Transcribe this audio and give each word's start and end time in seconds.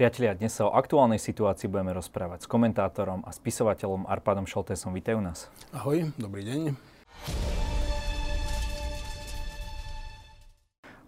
Priatelia, 0.00 0.32
dnes 0.32 0.56
sa 0.56 0.64
o 0.64 0.72
aktuálnej 0.72 1.20
situácii 1.20 1.68
budeme 1.68 1.92
rozprávať 1.92 2.40
s 2.40 2.48
komentátorom 2.48 3.20
a 3.20 3.36
spisovateľom 3.36 4.08
Arpadom 4.08 4.48
Šoltésom. 4.48 4.96
Vítajú 4.96 5.20
nás. 5.20 5.52
Ahoj, 5.76 6.08
dobrý 6.16 6.40
deň. 6.40 6.72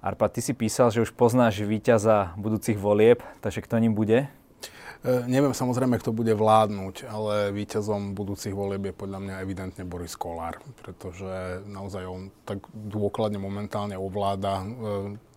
Arpad, 0.04 0.36
ty 0.36 0.44
si 0.44 0.52
písal, 0.52 0.92
že 0.92 1.00
už 1.08 1.16
poznáš 1.16 1.64
víťaza 1.64 2.36
budúcich 2.36 2.76
volieb, 2.76 3.24
takže 3.40 3.64
kto 3.64 3.80
ním 3.80 3.96
bude? 3.96 4.28
E, 4.28 5.24
neviem 5.24 5.56
samozrejme, 5.56 5.96
kto 5.96 6.12
bude 6.12 6.36
vládnuť, 6.36 7.08
ale 7.08 7.48
víťazom 7.48 8.12
budúcich 8.12 8.52
volieb 8.52 8.92
je 8.92 8.92
podľa 8.92 9.24
mňa 9.24 9.34
evidentne 9.40 9.88
Boris 9.88 10.20
Kolár, 10.20 10.60
pretože 10.84 11.64
naozaj 11.64 12.04
on 12.04 12.28
tak 12.44 12.60
dôkladne 12.76 13.40
momentálne 13.40 13.96
ovláda 13.96 14.60
e, 14.60 14.64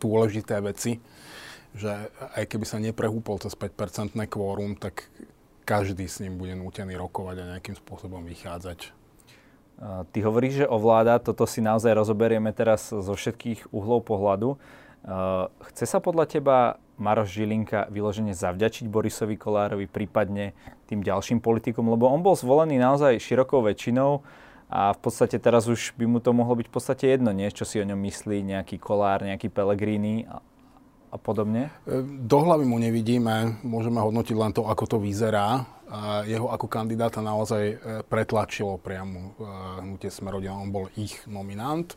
dôležité 0.03 0.59
veci 0.59 0.99
že 1.75 1.91
aj 2.39 2.43
keby 2.47 2.65
sa 2.65 2.79
neprehúpol 2.79 3.37
cez 3.43 3.51
5-percentné 3.53 4.31
kvórum, 4.31 4.79
tak 4.79 5.11
každý 5.67 6.07
s 6.07 6.23
ním 6.23 6.39
bude 6.39 6.55
nútený 6.55 6.95
rokovať 6.95 7.35
a 7.43 7.49
nejakým 7.57 7.75
spôsobom 7.75 8.23
vychádzať. 8.23 8.95
Ty 9.83 10.19
hovoríš, 10.23 10.63
že 10.63 10.71
ovláda, 10.71 11.19
toto 11.19 11.43
si 11.43 11.59
naozaj 11.59 11.91
rozoberieme 11.91 12.55
teraz 12.55 12.95
zo 12.95 13.11
všetkých 13.11 13.75
uhlov 13.75 14.07
pohľadu. 14.07 14.55
Chce 15.73 15.85
sa 15.85 15.99
podľa 15.99 16.25
teba 16.31 16.57
Maroš 16.95 17.35
Žilinka 17.35 17.91
vyložene 17.91 18.31
zavďačiť 18.31 18.87
Borisovi 18.87 19.35
Kolárovi, 19.35 19.83
prípadne 19.91 20.55
tým 20.87 21.03
ďalším 21.03 21.43
politikom, 21.43 21.91
lebo 21.91 22.07
on 22.07 22.23
bol 22.23 22.39
zvolený 22.39 22.79
naozaj 22.79 23.19
širokou 23.19 23.59
väčšinou 23.67 24.23
a 24.71 24.95
v 24.95 24.99
podstate 25.03 25.35
teraz 25.43 25.67
už 25.67 25.91
by 25.99 26.07
mu 26.07 26.23
to 26.23 26.31
mohlo 26.31 26.55
byť 26.55 26.67
v 26.71 26.73
podstate 26.73 27.05
jedno, 27.11 27.35
nie? 27.35 27.51
čo 27.51 27.67
si 27.67 27.77
o 27.77 27.85
ňom 27.85 27.99
myslí 27.99 28.47
nejaký 28.47 28.79
Kolár, 28.79 29.27
nejaký 29.27 29.51
Pelegrini, 29.51 30.23
a 31.11 31.17
podobne? 31.17 31.69
E, 31.87 32.03
do 32.03 32.37
hlavy 32.41 32.65
mu 32.65 32.77
nevidíme, 32.81 33.61
môžeme 33.61 34.01
hodnotiť 34.01 34.35
len 34.35 34.51
to, 34.51 34.67
ako 34.67 34.85
to 34.85 34.97
vyzerá. 34.99 35.65
Jeho 36.25 36.49
ako 36.49 36.65
kandidáta 36.65 37.21
naozaj 37.21 37.63
e, 37.69 37.75
pretlačilo 38.09 38.81
priamo 38.81 39.19
e, 39.21 39.29
hnutie 39.85 40.09
Smerodina, 40.09 40.57
on 40.57 40.73
bol 40.73 40.89
ich 40.97 41.21
nominant. 41.29 41.93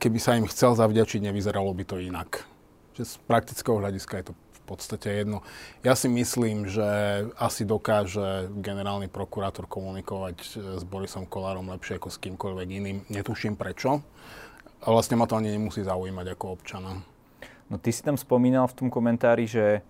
Keby 0.00 0.18
sa 0.18 0.34
im 0.40 0.48
chcel 0.48 0.74
zavďačiť, 0.74 1.28
nevyzeralo 1.28 1.70
by 1.76 1.84
to 1.84 1.96
inak. 2.00 2.48
Že 2.96 3.02
z 3.04 3.14
praktického 3.28 3.76
hľadiska 3.78 4.14
je 4.20 4.24
to 4.30 4.34
v 4.34 4.60
podstate 4.64 5.08
jedno. 5.20 5.44
Ja 5.84 5.92
si 5.92 6.08
myslím, 6.08 6.68
že 6.68 6.84
asi 7.36 7.68
dokáže 7.68 8.52
generálny 8.56 9.12
prokurátor 9.12 9.68
komunikovať 9.68 10.36
s 10.80 10.82
Borisom 10.84 11.28
Kolárom 11.28 11.68
lepšie 11.72 12.00
ako 12.00 12.08
s 12.08 12.20
kýmkoľvek 12.20 12.68
iným. 12.68 12.98
Netuším 13.12 13.56
prečo. 13.56 14.00
A 14.78 14.86
vlastne 14.88 15.18
ma 15.20 15.28
to 15.28 15.36
ani 15.36 15.52
nemusí 15.52 15.84
zaujímať 15.84 16.26
ako 16.32 16.44
občana. 16.56 17.02
No 17.68 17.76
ty 17.76 17.92
si 17.92 18.00
tam 18.00 18.16
spomínal 18.16 18.64
v 18.68 18.76
tom 18.76 18.88
komentári, 18.88 19.44
že 19.44 19.84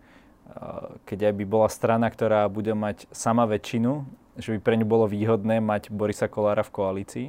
keď 1.05 1.33
aj 1.33 1.35
by 1.37 1.45
bola 1.45 1.69
strana, 1.69 2.09
ktorá 2.09 2.49
bude 2.49 2.73
mať 2.73 3.07
sama 3.13 3.45
väčšinu, 3.45 4.03
že 4.39 4.57
by 4.57 4.59
pre 4.63 4.75
ňu 4.79 4.87
bolo 4.87 5.05
výhodné 5.11 5.59
mať 5.61 5.91
Borisa 5.93 6.31
Kolára 6.31 6.63
v 6.63 6.75
koalícii? 6.75 7.27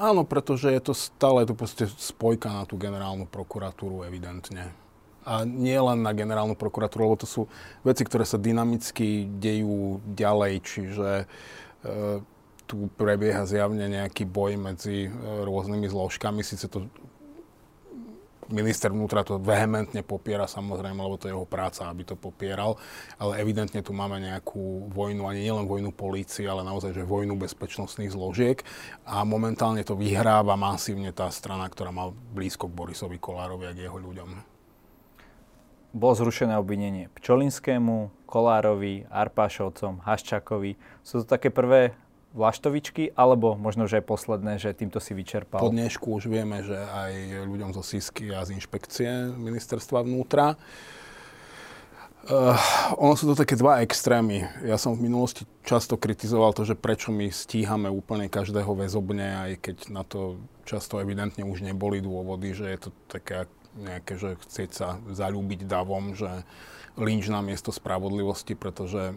Áno, 0.00 0.24
pretože 0.24 0.72
je 0.72 0.80
to 0.80 0.96
stále 0.96 1.44
je 1.44 1.52
to 1.52 1.56
proste 1.58 1.84
spojka 2.00 2.48
na 2.48 2.64
tú 2.64 2.80
generálnu 2.80 3.28
prokuratúru 3.28 4.06
evidentne. 4.08 4.72
A 5.28 5.44
nie 5.44 5.76
len 5.76 6.00
na 6.00 6.12
generálnu 6.16 6.56
prokuratúru, 6.56 7.04
lebo 7.04 7.20
to 7.20 7.28
sú 7.28 7.42
veci, 7.84 8.04
ktoré 8.04 8.24
sa 8.24 8.40
dynamicky 8.40 9.28
dejú 9.40 10.00
ďalej, 10.16 10.52
čiže 10.64 11.10
e, 11.20 11.26
tu 12.64 12.88
prebieha 12.96 13.44
zjavne 13.44 13.88
nejaký 13.88 14.24
boj 14.24 14.56
medzi 14.56 15.08
e, 15.08 15.10
rôznymi 15.44 15.88
zložkami. 15.88 16.40
Sice 16.40 16.68
to 16.68 16.88
Minister 18.54 18.94
vnútra 18.94 19.26
to 19.26 19.42
vehementne 19.42 20.06
popiera, 20.06 20.46
samozrejme, 20.46 21.02
lebo 21.02 21.18
to 21.18 21.26
je 21.26 21.34
jeho 21.34 21.42
práca, 21.42 21.90
aby 21.90 22.06
to 22.06 22.14
popieral, 22.14 22.78
ale 23.18 23.42
evidentne 23.42 23.82
tu 23.82 23.90
máme 23.90 24.22
nejakú 24.22 24.86
vojnu, 24.94 25.26
ani 25.26 25.42
nielen 25.42 25.66
vojnu 25.66 25.90
polície, 25.90 26.46
ale 26.46 26.62
naozaj, 26.62 26.94
že 26.94 27.02
vojnu 27.02 27.34
bezpečnostných 27.34 28.14
zložiek 28.14 28.62
a 29.02 29.26
momentálne 29.26 29.82
to 29.82 29.98
vyhráva 29.98 30.54
masívne 30.54 31.10
tá 31.10 31.26
strana, 31.34 31.66
ktorá 31.66 31.90
má 31.90 32.14
blízko 32.14 32.70
k 32.70 32.76
Borisovi 32.78 33.18
Kolárovi 33.18 33.66
a 33.66 33.74
k 33.74 33.90
jeho 33.90 33.98
ľuďom. 33.98 34.54
Bolo 35.94 36.14
zrušené 36.14 36.58
obvinenie 36.58 37.10
Pčolinskému, 37.14 38.26
Kolárovi, 38.26 39.06
Arpášovcom, 39.14 40.02
Haščakovi. 40.02 40.74
Sú 41.06 41.22
to 41.22 41.38
také 41.38 41.54
prvé 41.54 41.94
vlaštovičky, 42.34 43.14
alebo 43.14 43.54
možno, 43.54 43.86
že 43.86 44.02
aj 44.02 44.10
posledné, 44.10 44.52
že 44.58 44.74
týmto 44.74 44.98
si 44.98 45.14
vyčerpal? 45.14 45.62
Po 45.62 45.70
dnešku 45.70 46.10
už 46.10 46.26
vieme, 46.26 46.66
že 46.66 46.74
aj 46.74 47.46
ľuďom 47.46 47.70
zo 47.70 47.82
SISky 47.86 48.34
a 48.34 48.42
z 48.42 48.58
inšpekcie 48.58 49.30
ministerstva 49.38 50.02
vnútra. 50.02 50.58
Uh, 52.24 52.56
ono 52.96 53.14
sú 53.20 53.28
to 53.28 53.36
také 53.36 53.52
dva 53.52 53.84
extrémy. 53.84 54.48
Ja 54.64 54.80
som 54.80 54.96
v 54.96 55.12
minulosti 55.12 55.44
často 55.60 56.00
kritizoval 56.00 56.56
to, 56.56 56.64
že 56.64 56.72
prečo 56.72 57.12
my 57.12 57.28
stíhame 57.28 57.92
úplne 57.92 58.32
každého 58.32 58.72
väzobne, 58.72 59.44
aj 59.44 59.52
keď 59.60 59.76
na 59.92 60.08
to 60.08 60.40
často 60.64 60.98
evidentne 61.04 61.44
už 61.44 61.60
neboli 61.60 62.00
dôvody, 62.00 62.56
že 62.56 62.66
je 62.66 62.78
to 62.80 62.90
také 63.12 63.44
nejaké, 63.76 64.16
že 64.16 64.40
chcieť 64.40 64.70
sa 64.72 64.88
zalúbiť 65.12 65.68
davom, 65.68 66.16
že 66.16 66.48
lynč 66.94 67.26
na 67.26 67.42
miesto 67.42 67.74
spravodlivosti, 67.74 68.54
pretože 68.54 69.10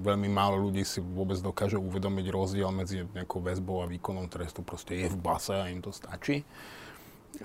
veľmi 0.00 0.28
málo 0.32 0.70
ľudí 0.70 0.82
si 0.82 0.98
vôbec 0.98 1.38
dokáže 1.38 1.76
uvedomiť 1.76 2.26
rozdiel 2.32 2.70
medzi 2.72 3.04
nejakou 3.12 3.44
väzbou 3.44 3.84
a 3.84 3.90
výkonom 3.90 4.26
trestu. 4.26 4.64
Proste 4.64 4.96
je 4.96 5.12
v 5.12 5.18
base 5.20 5.54
a 5.54 5.68
im 5.68 5.84
to 5.84 5.92
stačí. 5.92 6.42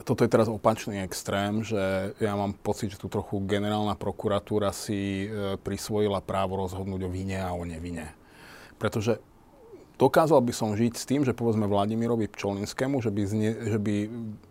Toto 0.02 0.26
je 0.26 0.34
teraz 0.34 0.50
opačný 0.50 1.06
extrém, 1.06 1.62
že 1.62 2.12
ja 2.18 2.34
mám 2.34 2.58
pocit, 2.58 2.98
že 2.98 2.98
tu 2.98 3.06
trochu 3.06 3.38
generálna 3.46 3.94
prokuratúra 3.94 4.74
si 4.74 5.30
e, 5.30 5.62
prisvojila 5.62 6.26
právo 6.26 6.58
rozhodnúť 6.58 7.06
o 7.06 7.14
vine 7.14 7.38
a 7.38 7.54
o 7.54 7.62
nevine. 7.62 8.10
Pretože 8.82 9.22
Dokázal 9.96 10.44
by 10.44 10.52
som 10.52 10.76
žiť 10.76 10.94
s 11.00 11.08
tým, 11.08 11.24
že 11.24 11.32
povedzme 11.32 11.72
Vladimirovi 11.72 12.28
Pčolinskému, 12.28 13.00
že 13.00 13.16
by, 13.16 13.22
zne, 13.24 13.52
že 13.56 13.80
by 13.80 13.96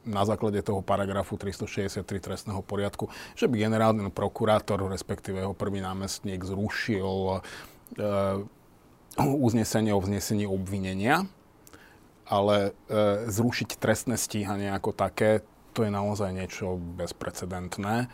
na 0.09 0.25
základe 0.25 0.65
toho 0.65 0.81
paragrafu 0.81 1.37
363 1.37 2.01
trestného 2.01 2.65
poriadku, 2.65 3.13
že 3.37 3.45
by 3.45 3.61
generálny 3.61 4.09
prokurátor, 4.09 4.81
respektíve 4.89 5.45
jeho 5.45 5.53
prvý 5.53 5.85
námestník 5.85 6.41
zrušil 6.41 7.13
e, 7.29 7.39
uznesenie 9.21 9.93
o 9.93 10.01
vznesení 10.01 10.49
obvinenia, 10.49 11.29
ale 12.25 12.73
e, 12.89 13.29
zrušiť 13.29 13.77
trestné 13.77 14.17
stíhanie 14.17 14.73
ako 14.73 14.97
také, 14.97 15.45
to 15.77 15.85
je 15.85 15.93
naozaj 15.93 16.33
niečo 16.33 16.81
bezprecedentné. 16.97 17.97
E, 18.01 18.09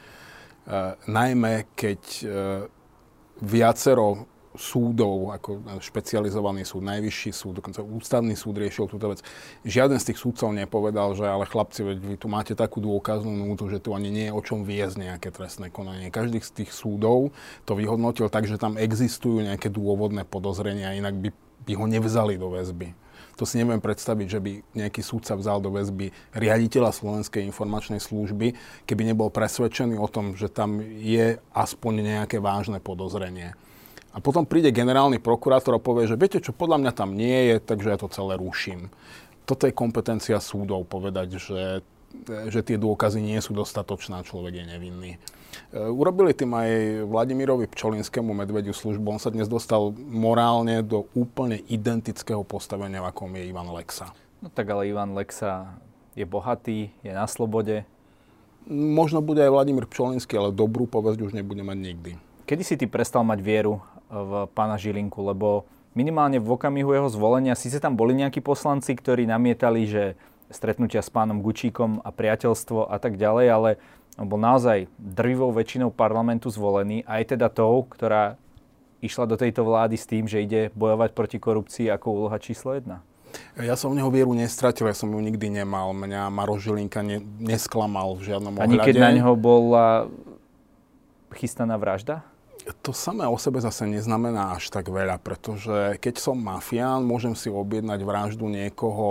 najmä 1.06 1.70
keď 1.78 2.02
e, 2.02 2.24
viacero 3.40 4.26
súdov, 4.58 5.30
ako 5.30 5.62
špecializovaný 5.78 6.66
súd, 6.66 6.82
najvyšší 6.82 7.30
súd, 7.30 7.62
dokonca 7.62 7.86
ústavný 7.86 8.34
súd 8.34 8.58
riešil 8.58 8.90
túto 8.90 9.06
vec. 9.06 9.22
Žiaden 9.62 10.02
z 10.02 10.10
tých 10.10 10.18
súdcov 10.18 10.50
nepovedal, 10.50 11.14
že 11.14 11.22
ale 11.22 11.46
chlapci, 11.46 11.86
veď 11.86 11.98
vy 12.02 12.16
tu 12.18 12.26
máte 12.26 12.58
takú 12.58 12.82
dôkaznú 12.82 13.30
nútu, 13.30 13.70
že 13.70 13.78
tu 13.78 13.94
ani 13.94 14.10
nie 14.10 14.26
je 14.26 14.34
o 14.34 14.42
čom 14.42 14.66
viesť 14.66 14.98
nejaké 14.98 15.30
trestné 15.30 15.70
konanie. 15.70 16.10
Každý 16.10 16.42
z 16.42 16.64
tých 16.64 16.74
súdov 16.74 17.30
to 17.62 17.78
vyhodnotil 17.78 18.26
tak, 18.26 18.50
že 18.50 18.58
tam 18.58 18.74
existujú 18.74 19.46
nejaké 19.46 19.70
dôvodné 19.70 20.26
podozrenia, 20.26 20.98
inak 20.98 21.14
by, 21.14 21.30
by 21.70 21.72
ho 21.78 21.86
nevzali 21.86 22.34
do 22.34 22.50
väzby. 22.50 22.90
To 23.38 23.48
si 23.48 23.56
neviem 23.56 23.80
predstaviť, 23.80 24.26
že 24.28 24.40
by 24.42 24.52
nejaký 24.76 25.00
súdca 25.00 25.32
vzal 25.32 25.64
do 25.64 25.72
väzby 25.72 26.12
riaditeľa 26.36 26.92
Slovenskej 26.92 27.40
informačnej 27.48 27.96
služby, 27.96 28.52
keby 28.84 29.02
nebol 29.08 29.32
presvedčený 29.32 29.96
o 29.96 30.04
tom, 30.12 30.36
že 30.36 30.52
tam 30.52 30.82
je 30.82 31.40
aspoň 31.56 31.92
nejaké 32.04 32.36
vážne 32.36 32.84
podozrenie. 32.84 33.56
A 34.10 34.18
potom 34.18 34.42
príde 34.42 34.74
generálny 34.74 35.22
prokurátor 35.22 35.78
a 35.78 35.80
povie, 35.82 36.10
že 36.10 36.18
viete 36.18 36.42
čo, 36.42 36.50
podľa 36.50 36.82
mňa 36.82 36.92
tam 36.94 37.14
nie 37.14 37.54
je, 37.54 37.56
takže 37.62 37.94
ja 37.94 37.98
to 37.98 38.10
celé 38.10 38.34
ruším. 38.34 38.90
Toto 39.46 39.70
je 39.70 39.74
kompetencia 39.74 40.38
súdov 40.42 40.82
povedať, 40.90 41.38
že, 41.38 41.62
že 42.50 42.60
tie 42.66 42.74
dôkazy 42.74 43.22
nie 43.22 43.38
sú 43.38 43.54
dostatočné 43.54 44.18
a 44.18 44.26
človek 44.26 44.62
je 44.62 44.64
nevinný. 44.66 45.12
E, 45.14 45.18
urobili 45.78 46.34
tým 46.34 46.50
aj 46.50 46.70
Vladimirovi 47.06 47.70
Pčolinskému 47.70 48.34
medvediu 48.34 48.74
službu. 48.74 49.18
On 49.18 49.22
sa 49.22 49.30
dnes 49.30 49.46
dostal 49.46 49.94
morálne 50.10 50.82
do 50.82 51.06
úplne 51.14 51.62
identického 51.70 52.42
postavenia, 52.42 53.02
v 53.02 53.10
akom 53.10 53.30
je 53.38 53.46
Ivan 53.46 53.70
Lexa. 53.70 54.10
No 54.42 54.50
tak 54.50 54.66
ale 54.74 54.90
Ivan 54.90 55.14
Lexa 55.14 55.70
je 56.18 56.26
bohatý, 56.26 56.90
je 57.06 57.12
na 57.14 57.30
slobode. 57.30 57.86
Možno 58.70 59.22
bude 59.22 59.42
aj 59.42 59.54
Vladimír 59.54 59.86
Pčolinský, 59.86 60.34
ale 60.34 60.50
dobrú 60.50 60.90
povesť 60.90 61.30
už 61.30 61.32
nebude 61.34 61.62
mať 61.62 61.78
nikdy. 61.78 62.12
Kedy 62.50 62.62
si 62.66 62.74
ty 62.74 62.90
prestal 62.90 63.22
mať 63.22 63.38
vieru 63.46 63.78
v 64.10 64.50
pána 64.52 64.74
Žilinku, 64.76 65.22
lebo 65.22 65.64
minimálne 65.94 66.42
v 66.42 66.50
okamihu 66.50 66.92
jeho 66.94 67.08
zvolenia, 67.08 67.54
síce 67.54 67.78
tam 67.78 67.94
boli 67.94 68.12
nejakí 68.18 68.42
poslanci, 68.42 68.94
ktorí 68.98 69.24
namietali, 69.26 69.86
že 69.86 70.04
stretnutia 70.50 70.98
s 71.00 71.10
pánom 71.14 71.38
Gučíkom 71.40 72.02
a 72.02 72.10
priateľstvo 72.10 72.90
a 72.90 72.96
tak 72.98 73.14
ďalej, 73.14 73.46
ale 73.48 73.70
on 74.18 74.26
bol 74.26 74.42
naozaj 74.42 74.90
drvivou 74.98 75.54
väčšinou 75.54 75.94
parlamentu 75.94 76.50
zvolený, 76.50 77.06
aj 77.06 77.38
teda 77.38 77.46
tou, 77.46 77.86
ktorá 77.86 78.34
išla 79.00 79.24
do 79.30 79.38
tejto 79.38 79.64
vlády 79.64 79.96
s 79.96 80.04
tým, 80.04 80.28
že 80.28 80.42
ide 80.42 80.74
bojovať 80.76 81.14
proti 81.16 81.38
korupcii 81.40 81.86
ako 81.88 82.06
úloha 82.26 82.36
číslo 82.42 82.76
jedna. 82.76 83.00
Ja 83.56 83.78
som 83.78 83.94
v 83.94 84.02
neho 84.02 84.10
vieru 84.10 84.34
nestratil, 84.34 84.90
ja 84.90 84.96
som 84.96 85.06
ju 85.06 85.20
nikdy 85.22 85.62
nemal. 85.62 85.94
Mňa 85.94 86.34
Maro 86.34 86.58
Žilinka 86.58 87.00
ne, 87.06 87.22
nesklamal 87.38 88.18
v 88.18 88.26
žiadnom 88.26 88.58
ohľade. 88.58 88.66
Ani 88.66 88.76
keď 88.82 88.96
na 88.98 89.10
neho 89.14 89.32
bola 89.38 90.10
chystaná 91.38 91.78
vražda? 91.78 92.26
To 92.78 92.94
samé 92.94 93.26
o 93.26 93.38
sebe 93.38 93.58
zase 93.58 93.86
neznamená 93.86 94.54
až 94.54 94.70
tak 94.70 94.90
veľa, 94.90 95.18
pretože 95.18 95.98
keď 95.98 96.14
som 96.18 96.36
mafián, 96.38 97.02
môžem 97.02 97.34
si 97.34 97.50
objednať 97.50 98.00
vraždu 98.06 98.46
niekoho, 98.46 99.06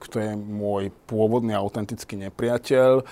kto 0.00 0.16
je 0.20 0.32
môj 0.36 0.88
pôvodný 1.04 1.52
autentický 1.52 2.16
nepriateľ. 2.28 3.00
E, 3.00 3.04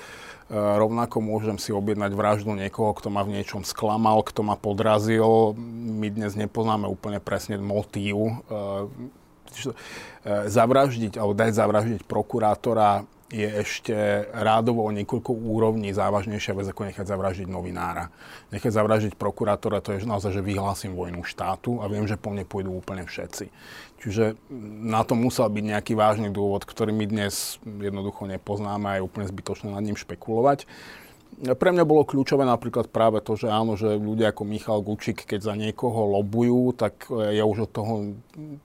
rovnako 0.55 1.20
môžem 1.20 1.56
si 1.61 1.70
objednať 1.70 2.12
vraždu 2.12 2.56
niekoho, 2.56 2.97
kto 2.97 3.08
ma 3.12 3.20
v 3.23 3.41
niečom 3.41 3.62
sklamal, 3.62 4.25
kto 4.25 4.41
ma 4.44 4.56
podrazil. 4.56 5.52
My 5.75 6.08
dnes 6.08 6.37
nepoznáme 6.37 6.88
úplne 6.88 7.20
presne 7.20 7.61
motív. 7.61 8.43
E, 8.49 8.97
zavraždiť 10.26 11.19
alebo 11.19 11.35
dať 11.35 11.50
zavraždiť 11.58 12.00
prokurátora 12.06 13.02
je 13.31 13.47
ešte 13.47 13.94
rádovo 14.35 14.82
o 14.82 14.91
niekoľko 14.91 15.31
úrovní 15.31 15.94
závažnejšia 15.94 16.53
vec, 16.59 16.67
ako 16.67 16.91
nechať 16.91 17.06
zavraždiť 17.06 17.47
novinára. 17.47 18.11
Nechať 18.50 18.75
zavraždiť 18.75 19.15
prokurátora, 19.15 19.79
to 19.79 19.94
je 19.94 20.03
naozaj, 20.03 20.35
že 20.35 20.43
vyhlásim 20.43 20.99
vojnu 20.99 21.23
štátu 21.23 21.79
a 21.79 21.87
viem, 21.87 22.11
že 22.11 22.19
po 22.19 22.35
mne 22.35 22.43
pôjdu 22.43 22.75
úplne 22.75 23.06
všetci. 23.06 23.55
Čiže 24.03 24.35
na 24.82 25.06
to 25.06 25.15
musel 25.15 25.47
byť 25.47 25.65
nejaký 25.65 25.93
vážny 25.94 26.35
dôvod, 26.35 26.67
ktorý 26.67 26.91
my 26.91 27.06
dnes 27.06 27.62
jednoducho 27.62 28.27
nepoznáme 28.27 28.87
a 28.91 28.97
je 28.99 29.06
úplne 29.06 29.31
zbytočné 29.31 29.71
nad 29.71 29.85
ním 29.87 29.94
špekulovať. 29.94 30.67
Pre 31.41 31.71
mňa 31.73 31.88
bolo 31.88 32.05
kľúčové 32.05 32.44
napríklad 32.44 32.93
práve 32.93 33.25
to, 33.25 33.32
že 33.32 33.49
áno, 33.49 33.73
že 33.73 33.97
ľudia 33.97 34.29
ako 34.29 34.44
Michal 34.44 34.85
Gučík, 34.85 35.25
keď 35.25 35.41
za 35.49 35.55
niekoho 35.56 36.05
lobujú, 36.21 36.77
tak 36.77 37.09
e, 37.09 37.41
ja 37.41 37.49
už 37.49 37.65
od 37.65 37.71
toho 37.73 37.94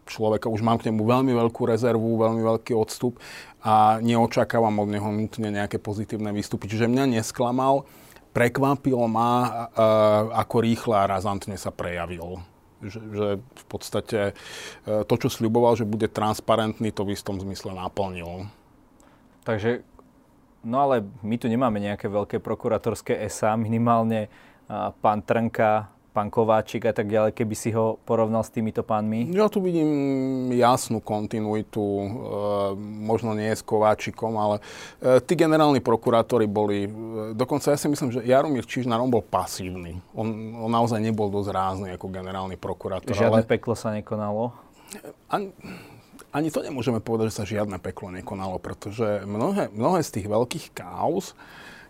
človeka 0.04 0.52
už 0.52 0.60
mám 0.60 0.84
k 0.84 0.92
nemu 0.92 1.00
veľmi 1.08 1.32
veľkú 1.32 1.64
rezervu, 1.64 2.20
veľmi 2.20 2.44
veľký 2.44 2.76
odstup 2.76 3.16
a 3.64 4.04
neočakávam 4.04 4.76
od 4.84 4.92
neho 4.92 5.08
nutne 5.08 5.56
nejaké 5.56 5.80
pozitívne 5.80 6.36
výstupy. 6.36 6.68
Čiže 6.68 6.92
mňa 6.92 7.16
nesklamal, 7.16 7.88
prekvapilo 8.36 9.08
ma, 9.08 9.32
e, 9.40 9.52
ako 10.36 10.56
rýchle 10.60 10.96
a 11.00 11.08
razantne 11.08 11.56
sa 11.56 11.72
prejavil. 11.72 12.44
Že, 12.84 13.00
že 13.16 13.28
v 13.40 13.66
podstate 13.72 14.20
e, 14.30 15.04
to, 15.08 15.16
čo 15.16 15.32
sľuboval, 15.32 15.80
že 15.80 15.88
bude 15.88 16.12
transparentný, 16.12 16.92
to 16.92 17.08
v 17.08 17.16
istom 17.16 17.40
zmysle 17.40 17.72
naplnil. 17.72 18.52
Takže 19.48 19.95
No 20.66 20.82
ale 20.82 21.06
my 21.22 21.38
tu 21.38 21.46
nemáme 21.46 21.78
nejaké 21.78 22.10
veľké 22.10 22.42
prokuratorské 22.42 23.22
SA, 23.30 23.54
minimálne 23.54 24.34
pán 25.00 25.22
Trnka, 25.22 25.94
pán 26.16 26.32
Kováčik 26.32 26.88
a 26.88 26.96
tak 26.96 27.12
ďalej, 27.12 27.36
keby 27.36 27.56
si 27.60 27.76
ho 27.76 28.00
porovnal 28.08 28.40
s 28.40 28.48
týmito 28.48 28.88
pánmi? 28.88 29.36
Ja 29.36 29.52
tu 29.52 29.60
vidím 29.60 30.48
jasnú 30.56 31.04
kontinuitu, 31.04 31.84
e, 31.84 32.08
možno 32.80 33.36
nie 33.36 33.52
s 33.52 33.60
Kováčikom, 33.60 34.40
ale 34.40 34.64
e, 35.04 35.20
tí 35.20 35.36
generálni 35.36 35.84
prokurátori 35.84 36.48
boli, 36.48 36.88
e, 36.88 36.90
dokonca 37.36 37.76
ja 37.76 37.78
si 37.78 37.92
myslím, 37.92 38.16
že 38.16 38.24
Jaromír 38.24 38.64
Čižnár, 38.64 39.04
on 39.04 39.12
bol 39.12 39.28
pasívny. 39.28 40.00
On, 40.16 40.32
on 40.64 40.72
naozaj 40.72 41.04
nebol 41.04 41.28
dosť 41.28 41.52
rázny 41.52 41.88
ako 42.00 42.08
generálny 42.08 42.56
prokurátor. 42.56 43.12
Žiadne 43.12 43.44
ale... 43.44 43.52
peklo 43.52 43.76
sa 43.76 43.92
nekonalo? 43.92 44.56
An 45.28 45.52
ani 46.36 46.52
to 46.52 46.60
nemôžeme 46.60 47.00
povedať, 47.00 47.32
že 47.32 47.38
sa 47.40 47.48
žiadne 47.48 47.80
peklo 47.80 48.12
nekonalo, 48.12 48.60
pretože 48.60 49.24
mnohé, 49.24 49.72
mnohé 49.72 50.04
z 50.04 50.20
tých 50.20 50.28
veľkých 50.28 50.76
káuz, 50.76 51.32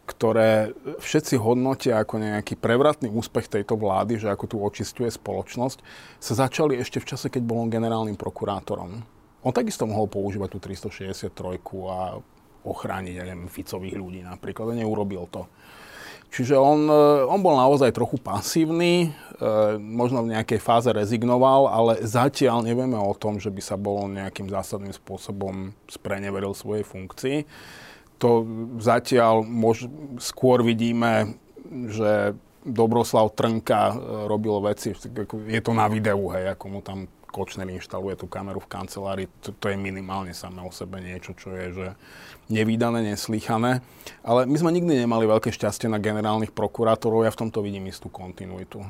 ktoré 0.06 0.78
všetci 1.02 1.42
hodnotia 1.42 1.98
ako 1.98 2.22
nejaký 2.22 2.62
prevratný 2.62 3.10
úspech 3.10 3.50
tejto 3.50 3.74
vlády, 3.74 4.22
že 4.22 4.30
ako 4.30 4.46
tu 4.46 4.58
očistuje 4.62 5.10
spoločnosť, 5.10 5.82
sa 6.22 6.34
začali 6.46 6.78
ešte 6.78 7.02
v 7.02 7.10
čase, 7.10 7.34
keď 7.34 7.42
bol 7.42 7.66
on 7.66 7.74
generálnym 7.74 8.14
prokurátorom. 8.14 9.02
On 9.42 9.54
takisto 9.54 9.90
mohol 9.90 10.06
používať 10.06 10.50
tú 10.54 10.60
363 10.62 11.34
a 11.90 12.22
ochrániť, 12.66 13.14
ja 13.18 13.26
neviem, 13.26 13.50
Ficových 13.50 13.98
ľudí 13.98 14.22
napríklad, 14.22 14.74
a 14.74 14.78
neurobil 14.78 15.26
to. 15.30 15.50
Čiže 16.34 16.60
on, 16.60 16.90
e, 16.90 17.04
on 17.26 17.40
bol 17.40 17.56
naozaj 17.56 17.96
trochu 17.96 18.20
pasívny, 18.20 19.08
e, 19.08 19.78
možno 19.80 20.26
v 20.26 20.36
nejakej 20.36 20.60
fáze 20.60 20.92
rezignoval, 20.92 21.72
ale 21.72 22.04
zatiaľ 22.04 22.66
nevieme 22.66 23.00
o 23.00 23.16
tom, 23.16 23.40
že 23.40 23.52
by 23.52 23.62
sa 23.64 23.80
bol 23.80 24.12
nejakým 24.12 24.52
zásadným 24.52 24.92
spôsobom 24.92 25.72
spreneveril 25.88 26.52
svojej 26.52 26.84
funkcii. 26.84 27.38
To 28.20 28.48
zatiaľ 28.80 29.44
mož, 29.44 29.88
skôr 30.20 30.64
vidíme, 30.64 31.40
že 31.92 32.36
Dobroslav 32.66 33.32
Trnka 33.38 33.82
e, 33.94 33.96
robil 34.26 34.58
veci, 34.66 34.92
je 35.48 35.62
to 35.62 35.72
na 35.72 35.86
videu, 35.86 36.34
hej, 36.34 36.58
ako 36.58 36.66
mu 36.68 36.80
tam 36.82 37.06
Kočner 37.36 37.68
inštaluje 37.68 38.16
tú 38.16 38.32
kameru 38.32 38.64
v 38.64 38.72
kancelárii, 38.72 39.28
to, 39.44 39.52
to 39.60 39.68
je 39.68 39.76
minimálne 39.76 40.32
samé 40.32 40.64
o 40.64 40.72
sebe 40.72 41.04
niečo, 41.04 41.36
čo 41.36 41.52
je 41.52 41.66
že 41.76 41.88
nevýdané, 42.50 43.02
neslychané. 43.16 43.82
Ale 44.22 44.46
my 44.46 44.58
sme 44.58 44.76
nikdy 44.76 45.06
nemali 45.06 45.26
veľké 45.26 45.50
šťastie 45.50 45.90
na 45.90 45.98
generálnych 45.98 46.54
prokurátorov, 46.54 47.26
ja 47.26 47.34
v 47.34 47.48
tomto 47.48 47.62
vidím 47.66 47.90
istú 47.90 48.10
kontinuitu. 48.10 48.86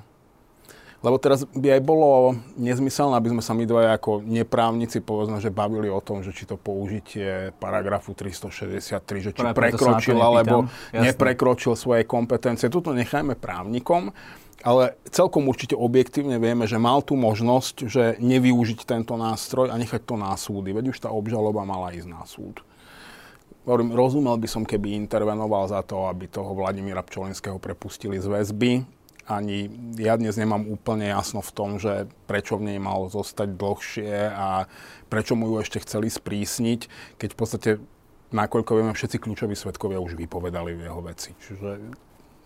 Lebo 1.05 1.21
teraz 1.21 1.45
by 1.45 1.77
aj 1.77 1.81
bolo 1.85 2.33
nezmyselné, 2.57 3.13
aby 3.13 3.29
sme 3.29 3.43
sa 3.45 3.53
my 3.53 3.69
dvaja 3.69 3.93
ako 4.01 4.25
neprávnici 4.25 5.05
povedzme, 5.05 5.37
že 5.37 5.53
bavili 5.53 5.85
o 5.85 6.01
tom, 6.01 6.25
že 6.25 6.33
či 6.33 6.49
to 6.49 6.57
použitie 6.57 7.53
paragrafu 7.61 8.17
363, 8.17 9.29
že 9.29 9.31
či 9.37 9.41
Práve 9.45 9.53
prekročil 9.53 10.17
alebo 10.17 10.65
Jasne. 10.65 11.13
neprekročil 11.13 11.77
svoje 11.77 12.09
kompetencie. 12.09 12.73
Tuto 12.73 12.89
nechajme 12.89 13.37
právnikom 13.37 14.09
ale 14.65 14.97
celkom 15.13 15.45
určite 15.45 15.77
objektívne 15.77 16.41
vieme, 16.41 16.65
že 16.65 16.81
mal 16.81 17.05
tú 17.05 17.13
možnosť, 17.13 17.85
že 17.85 18.03
nevyužiť 18.17 18.81
tento 18.81 19.13
nástroj 19.13 19.69
a 19.69 19.77
nechať 19.77 20.01
to 20.01 20.17
na 20.17 20.33
súdy. 20.33 20.73
Veď 20.73 20.89
už 20.89 21.05
tá 21.05 21.13
obžaloba 21.13 21.61
mala 21.69 21.93
ísť 21.93 22.09
na 22.09 22.25
súd. 22.25 22.65
Rozumel 23.65 24.37
by 24.37 24.45
som, 24.45 24.61
keby 24.61 24.93
intervenoval 24.93 25.65
za 25.65 25.81
to, 25.81 26.05
aby 26.05 26.29
toho 26.29 26.53
Vladimíra 26.53 27.01
Pčolinského 27.01 27.57
prepustili 27.57 28.21
z 28.21 28.29
väzby. 28.29 28.85
Ani 29.25 29.73
ja 29.97 30.13
dnes 30.21 30.37
nemám 30.37 30.69
úplne 30.69 31.09
jasno 31.09 31.41
v 31.41 31.49
tom, 31.49 31.81
že 31.81 32.05
prečo 32.29 32.61
v 32.61 32.69
nej 32.69 32.77
mal 32.77 33.09
zostať 33.09 33.57
dlhšie 33.57 34.29
a 34.29 34.69
prečo 35.09 35.33
mu 35.33 35.49
ju 35.49 35.65
ešte 35.65 35.81
chceli 35.81 36.13
sprísniť, 36.13 36.79
keď 37.17 37.29
v 37.33 37.37
podstate 37.37 37.69
nakoľko 38.29 38.71
vieme, 38.77 38.93
všetci 38.93 39.17
kľúčoví 39.17 39.57
svetkovia 39.57 39.97
už 39.97 40.13
vypovedali 40.13 40.77
v 40.77 40.85
jeho 40.85 41.01
veci. 41.01 41.33
Čiže 41.33 41.69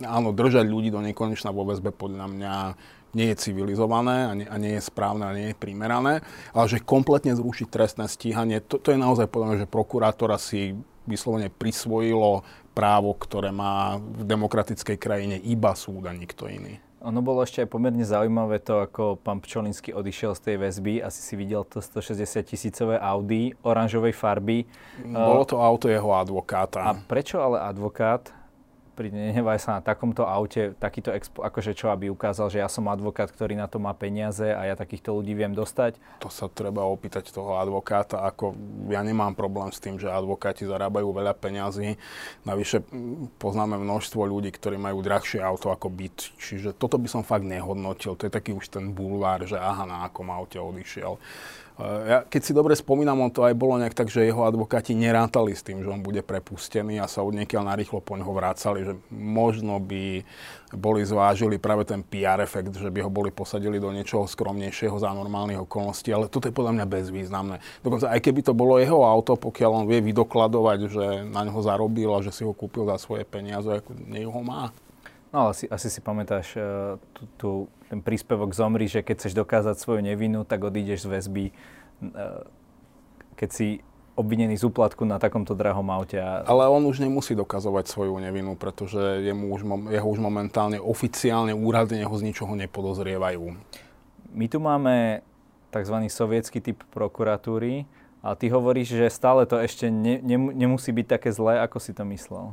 áno, 0.08 0.32
držať 0.32 0.72
ľudí 0.72 0.88
do 0.88 1.04
nekonečna 1.04 1.52
vo 1.52 1.68
väzbe 1.68 1.92
podľa 1.92 2.32
mňa 2.32 2.56
nie 3.12 3.28
je 3.34 3.42
civilizované 3.42 4.18
a 4.30 4.34
nie, 4.38 4.48
a 4.48 4.56
nie 4.56 4.78
je 4.78 4.88
správne 4.88 5.26
a 5.28 5.36
nie 5.36 5.52
je 5.52 5.60
primerané, 5.60 6.24
ale 6.56 6.66
že 6.72 6.80
kompletne 6.80 7.36
zrušiť 7.36 7.68
trestné 7.68 8.06
stíhanie, 8.08 8.64
to, 8.64 8.80
to 8.80 8.94
je 8.94 9.00
naozaj 9.02 9.28
podľa 9.28 9.48
mňa, 9.52 9.62
že 9.66 9.68
prokurátora 9.68 10.38
si 10.40 10.78
vyslovene 11.10 11.50
prisvojilo 11.50 12.46
právo, 12.78 13.18
ktoré 13.18 13.50
má 13.50 13.98
v 13.98 14.24
demokratickej 14.24 14.98
krajine 15.02 15.36
iba 15.42 15.74
súd 15.74 16.06
a 16.06 16.14
nikto 16.14 16.46
iný. 16.46 16.78
Ono 17.00 17.24
bolo 17.24 17.40
ešte 17.48 17.64
aj 17.64 17.72
pomerne 17.72 18.04
zaujímavé 18.04 18.60
to, 18.60 18.84
ako 18.84 19.16
pán 19.16 19.40
Pčolinsky 19.40 19.96
odišiel 19.96 20.36
z 20.36 20.52
tej 20.52 20.56
väzby. 20.60 20.94
Asi 21.00 21.24
si 21.24 21.40
videl 21.40 21.64
to 21.64 21.80
160 21.80 22.44
tisícové 22.44 23.00
Audi 23.00 23.56
oranžovej 23.64 24.12
farby. 24.12 24.68
Bolo 25.08 25.48
to 25.48 25.64
auto 25.64 25.88
jeho 25.88 26.12
advokáta. 26.12 26.84
A 26.84 27.00
prečo 27.00 27.40
ale 27.40 27.64
advokát 27.64 28.36
pri 29.00 29.16
nenevaj 29.16 29.64
sa 29.64 29.80
na 29.80 29.82
takomto 29.82 30.28
aute, 30.28 30.76
takýto 30.76 31.16
expo, 31.16 31.40
akože 31.48 31.72
čo, 31.72 31.88
aby 31.88 32.12
ukázal, 32.12 32.52
že 32.52 32.60
ja 32.60 32.68
som 32.68 32.84
advokát, 32.92 33.32
ktorý 33.32 33.56
na 33.56 33.72
to 33.72 33.80
má 33.80 33.96
peniaze 33.96 34.44
a 34.44 34.68
ja 34.68 34.76
takýchto 34.76 35.16
ľudí 35.16 35.40
viem 35.40 35.56
dostať? 35.56 35.96
To 36.20 36.28
sa 36.28 36.52
treba 36.52 36.84
opýtať 36.84 37.32
toho 37.32 37.56
advokáta, 37.56 38.20
ako 38.28 38.60
ja 38.92 39.00
nemám 39.00 39.40
problém 39.40 39.72
s 39.72 39.80
tým, 39.80 39.96
že 39.96 40.12
advokáti 40.12 40.68
zarábajú 40.68 41.16
veľa 41.16 41.32
peňazí. 41.32 41.96
Navyše 42.44 42.84
poznáme 43.40 43.80
množstvo 43.80 44.20
ľudí, 44.28 44.52
ktorí 44.52 44.76
majú 44.76 45.00
drahšie 45.00 45.40
auto 45.40 45.72
ako 45.72 45.88
byt. 45.88 46.36
Čiže 46.36 46.76
toto 46.76 47.00
by 47.00 47.08
som 47.08 47.24
fakt 47.24 47.48
nehodnotil. 47.48 48.20
To 48.20 48.28
je 48.28 48.36
taký 48.36 48.52
už 48.52 48.68
ten 48.68 48.92
bulvár, 48.92 49.48
že 49.48 49.56
aha, 49.56 49.88
na 49.88 50.12
akom 50.12 50.28
aute 50.28 50.60
odišiel. 50.60 51.16
Ja, 51.80 52.28
keď 52.28 52.42
si 52.44 52.52
dobre 52.52 52.76
spomínam, 52.76 53.24
on 53.24 53.32
to 53.32 53.48
aj 53.48 53.56
bolo 53.56 53.80
nejak 53.80 53.96
tak, 53.96 54.12
že 54.12 54.28
jeho 54.28 54.44
advokáti 54.44 54.92
nerátali 54.92 55.56
s 55.56 55.64
tým, 55.64 55.80
že 55.80 55.88
on 55.88 56.04
bude 56.04 56.20
prepustený 56.20 57.00
a 57.00 57.08
sa 57.08 57.24
od 57.24 57.32
niekiaľ 57.32 57.72
narýchlo 57.72 58.04
po 58.04 58.20
neho 58.20 58.28
vrácali, 58.36 58.84
že 58.84 59.00
možno 59.08 59.80
by 59.80 60.28
boli 60.76 61.08
zvážili 61.08 61.56
práve 61.56 61.88
ten 61.88 62.04
PR 62.04 62.44
efekt, 62.44 62.76
že 62.76 62.92
by 62.92 63.00
ho 63.00 63.08
boli 63.08 63.32
posadili 63.32 63.80
do 63.80 63.96
niečoho 63.96 64.28
skromnejšieho 64.28 65.00
za 65.00 65.16
normálnych 65.16 65.64
okolností, 65.64 66.12
ale 66.12 66.28
toto 66.28 66.52
je 66.52 66.58
podľa 66.60 66.84
mňa 66.84 66.86
bezvýznamné. 66.86 67.64
Dokonca 67.80 68.12
aj 68.12 68.20
keby 68.28 68.44
to 68.44 68.52
bolo 68.52 68.76
jeho 68.76 69.00
auto, 69.00 69.40
pokiaľ 69.40 69.72
on 69.72 69.86
vie 69.88 70.04
vydokladovať, 70.04 70.80
že 70.92 71.06
na 71.32 71.48
neho 71.48 71.64
zarobil 71.64 72.12
a 72.12 72.20
že 72.20 72.36
si 72.36 72.44
ho 72.44 72.52
kúpil 72.52 72.92
za 72.92 73.00
svoje 73.00 73.24
peniaze, 73.24 73.72
ako 73.72 73.96
nie 74.04 74.28
ho 74.28 74.42
má. 74.44 74.76
No 75.30 75.46
ale 75.46 75.50
asi, 75.54 75.66
asi 75.70 75.88
si 75.94 76.02
pamätáš 76.02 76.58
uh, 76.58 76.98
tú, 77.14 77.24
tú, 77.38 77.50
ten 77.86 78.02
príspevok 78.02 78.50
Zomri, 78.54 78.90
že 78.90 79.06
keď 79.06 79.16
chceš 79.22 79.34
dokázať 79.38 79.78
svoju 79.78 80.02
nevinu, 80.02 80.42
tak 80.42 80.66
odídeš 80.66 81.06
z 81.06 81.12
väzby, 81.14 81.46
uh, 81.50 82.46
keď 83.38 83.50
si 83.54 83.68
obvinený 84.18 84.60
z 84.60 84.68
úplatku 84.68 85.08
na 85.08 85.16
takomto 85.16 85.56
drahom 85.56 85.88
aute. 85.94 86.20
A... 86.20 86.44
Ale 86.44 86.68
on 86.68 86.84
už 86.84 87.00
nemusí 87.00 87.38
dokazovať 87.38 87.88
svoju 87.88 88.20
nevinu, 88.20 88.60
pretože 88.60 89.00
jemu 89.24 89.48
už, 89.56 89.62
jeho 89.96 90.08
už 90.12 90.20
momentálne 90.20 90.76
oficiálne 90.76 91.56
úradne 91.56 92.04
ho 92.04 92.16
z 92.20 92.26
ničoho 92.28 92.52
nepodozrievajú. 92.60 93.56
My 94.36 94.46
tu 94.52 94.60
máme 94.60 95.24
tzv. 95.72 95.96
sovietský 96.12 96.60
typ 96.60 96.84
prokuratúry, 96.92 97.88
a 98.20 98.36
ty 98.36 98.52
hovoríš, 98.52 99.00
že 99.00 99.08
stále 99.08 99.48
to 99.48 99.56
ešte 99.56 99.88
ne, 99.88 100.20
ne, 100.20 100.36
nemusí 100.36 100.92
byť 100.92 101.08
také 101.08 101.32
zlé, 101.32 101.64
ako 101.64 101.80
si 101.80 101.96
to 101.96 102.04
myslel. 102.04 102.52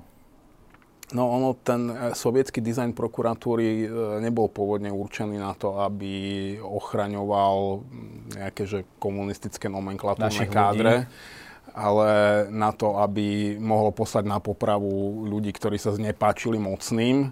No 1.14 1.30
ono, 1.30 1.54
ten 1.54 1.86
e, 1.86 1.94
sovietský 2.18 2.58
dizajn 2.58 2.90
prokuratúry 2.90 3.86
e, 3.86 3.88
nebol 4.18 4.50
pôvodne 4.50 4.90
určený 4.90 5.38
na 5.38 5.54
to, 5.54 5.78
aby 5.78 6.10
ochraňoval 6.58 7.86
nejaké 8.34 8.66
že 8.66 8.82
komunistické 8.98 9.70
nomenklatúrne 9.70 10.50
kádre, 10.50 11.06
ale 11.70 12.10
na 12.50 12.74
to, 12.74 12.98
aby 12.98 13.54
mohol 13.62 13.94
poslať 13.94 14.26
na 14.26 14.42
popravu 14.42 15.22
ľudí, 15.30 15.54
ktorí 15.54 15.78
sa 15.78 15.94
znepáčili 15.94 16.58
mocným. 16.58 17.30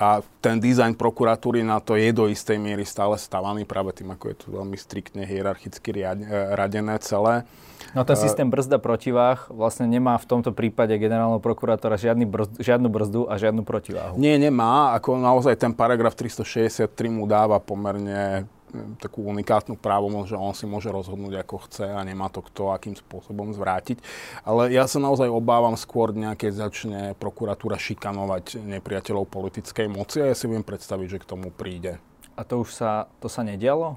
A 0.00 0.24
ten 0.40 0.56
dizajn 0.56 0.96
prokuratúry 0.96 1.60
na 1.60 1.76
to 1.76 2.00
je 2.00 2.08
do 2.16 2.24
istej 2.24 2.56
miery 2.56 2.88
stále 2.88 3.20
stavaný 3.20 3.68
práve 3.68 3.92
tým, 3.92 4.08
ako 4.16 4.24
je 4.32 4.36
to 4.40 4.46
veľmi 4.48 4.76
striktne 4.80 5.28
hierarchicky 5.28 6.00
e, 6.00 6.08
radené 6.56 6.96
celé. 7.04 7.44
No 7.92 8.08
ten 8.08 8.16
systém 8.16 8.48
brzda 8.48 8.80
protiváh 8.80 9.52
vlastne 9.52 9.84
nemá 9.84 10.16
v 10.16 10.24
tomto 10.24 10.48
prípade 10.56 10.96
generálneho 10.96 11.44
prokurátora 11.44 12.00
žiadny 12.00 12.24
brzd, 12.24 12.52
žiadnu 12.56 12.88
brzdu 12.88 13.20
a 13.28 13.36
žiadnu 13.36 13.68
protiváhu. 13.68 14.16
Nie, 14.16 14.40
nemá. 14.40 14.96
Ako 14.96 15.20
naozaj 15.20 15.60
ten 15.60 15.76
paragraf 15.76 16.16
363 16.16 16.88
mu 17.12 17.28
dáva 17.28 17.60
pomerne 17.60 18.48
takú 18.98 19.24
unikátnu 19.28 19.76
právomoc, 19.76 20.28
že 20.28 20.36
on 20.36 20.56
si 20.56 20.64
môže 20.64 20.88
rozhodnúť 20.88 21.44
ako 21.44 21.56
chce 21.68 21.86
a 21.92 22.00
nemá 22.02 22.32
to 22.32 22.40
kto 22.40 22.72
akým 22.72 22.96
spôsobom 22.96 23.52
zvrátiť. 23.52 24.00
Ale 24.42 24.72
ja 24.72 24.88
sa 24.88 24.98
naozaj 24.98 25.28
obávam 25.28 25.76
skôr 25.76 26.16
nejaké 26.16 26.48
začne 26.50 27.12
prokuratúra 27.20 27.76
šikanovať 27.76 28.60
nepriateľov 28.60 29.28
politickej 29.28 29.86
moci 29.92 30.24
a 30.24 30.32
ja 30.32 30.36
si 30.36 30.48
viem 30.48 30.64
predstaviť, 30.64 31.18
že 31.18 31.20
k 31.20 31.28
tomu 31.28 31.52
príde. 31.52 32.00
A 32.32 32.48
to 32.48 32.64
už 32.64 32.72
sa, 32.72 33.12
to 33.20 33.28
sa 33.28 33.44
nedialo 33.44 33.92
uh, 33.92 33.96